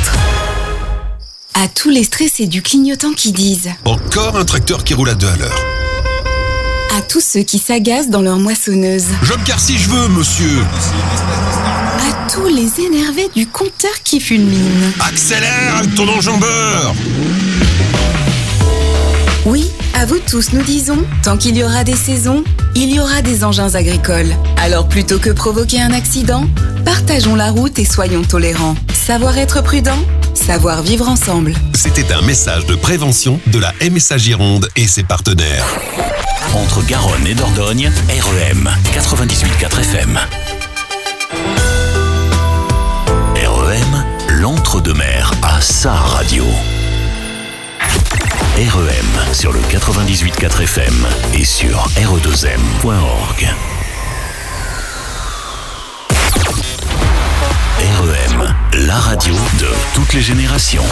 [1.56, 5.28] À tous les stressés du clignotant qui disent, Encore un tracteur qui roule à deux
[5.28, 5.60] à l'heure.
[6.96, 10.62] à tous ceux qui s'agacent dans leur moissonneuse, Je me si je veux, monsieur.
[10.62, 14.94] à tous les énervés du compteur qui fulmine.
[15.00, 16.94] Accélère avec ton enjambeur.
[19.48, 19.66] Oui,
[19.96, 22.44] à vous tous nous disons, tant qu'il y aura des saisons,
[22.76, 24.34] il y aura des engins agricoles.
[24.58, 26.46] Alors plutôt que provoquer un accident,
[26.86, 28.76] partageons la route et soyons tolérants.
[28.94, 29.98] Savoir être prudent,
[30.34, 31.54] savoir vivre ensemble.
[31.74, 35.80] C'était un message de prévention de la MSA Gironde et ses partenaires.
[36.56, 40.20] Entre Garonne et Dordogne, REM 98.4 FM.
[43.36, 46.46] REM, l'entre-deux-mer à sa radio.
[48.70, 53.50] REM sur le 98.4 FM et sur re2m.org.
[57.80, 58.56] REM,
[58.86, 60.84] la radio de toutes les générations.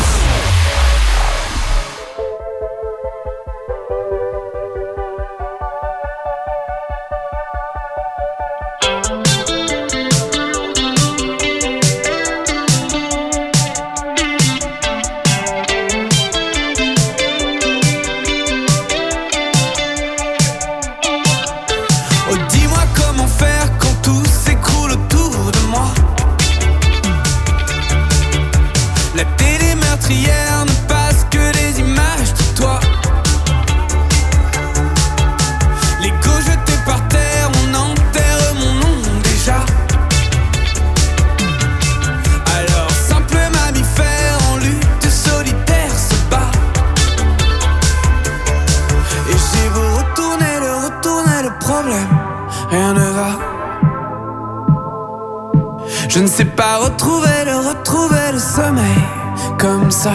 [56.60, 59.01] Pas retrouver, le retrouver, le sommeil,
[59.57, 60.12] comme ça.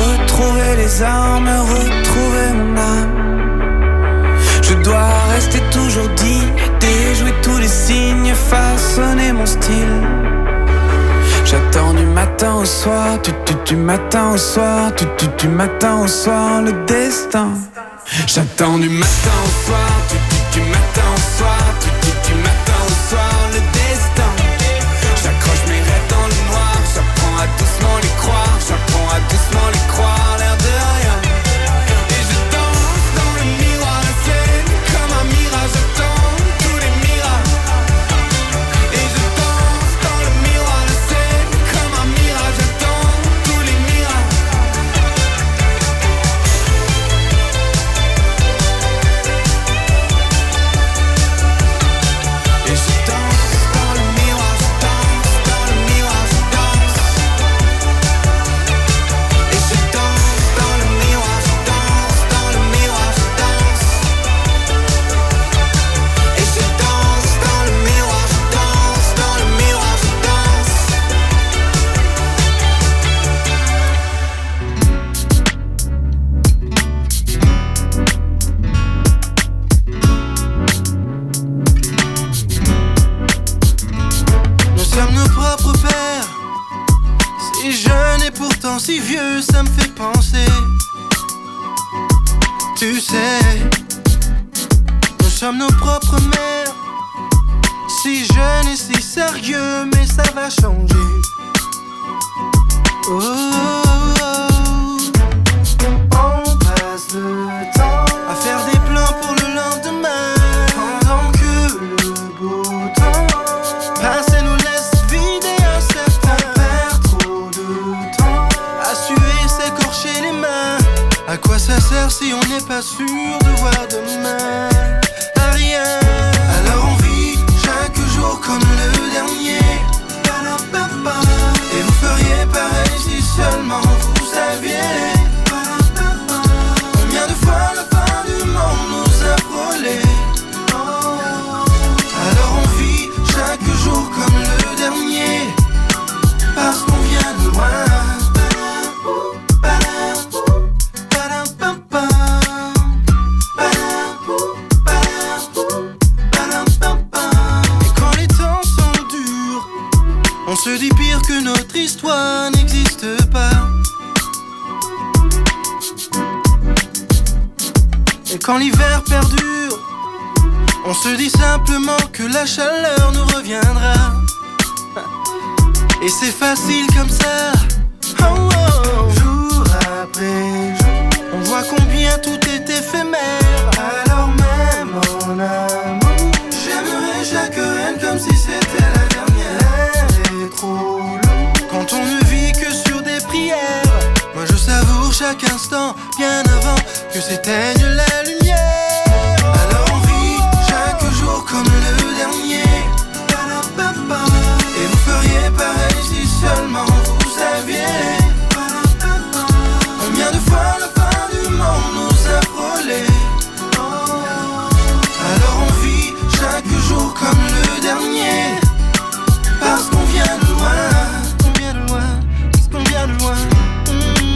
[0.00, 3.22] retrouver les armes, retrouver mon âme.
[4.62, 6.44] Je dois rester toujours dit,
[6.80, 10.00] déjouer tous les signes, façonner mon style.
[11.44, 15.96] J'attends du matin au soir, tu tu du matin au soir, tu tu du matin
[16.02, 17.48] au soir, le destin.
[18.26, 21.62] J'attends du matin au soir, tu tu du matin au soir,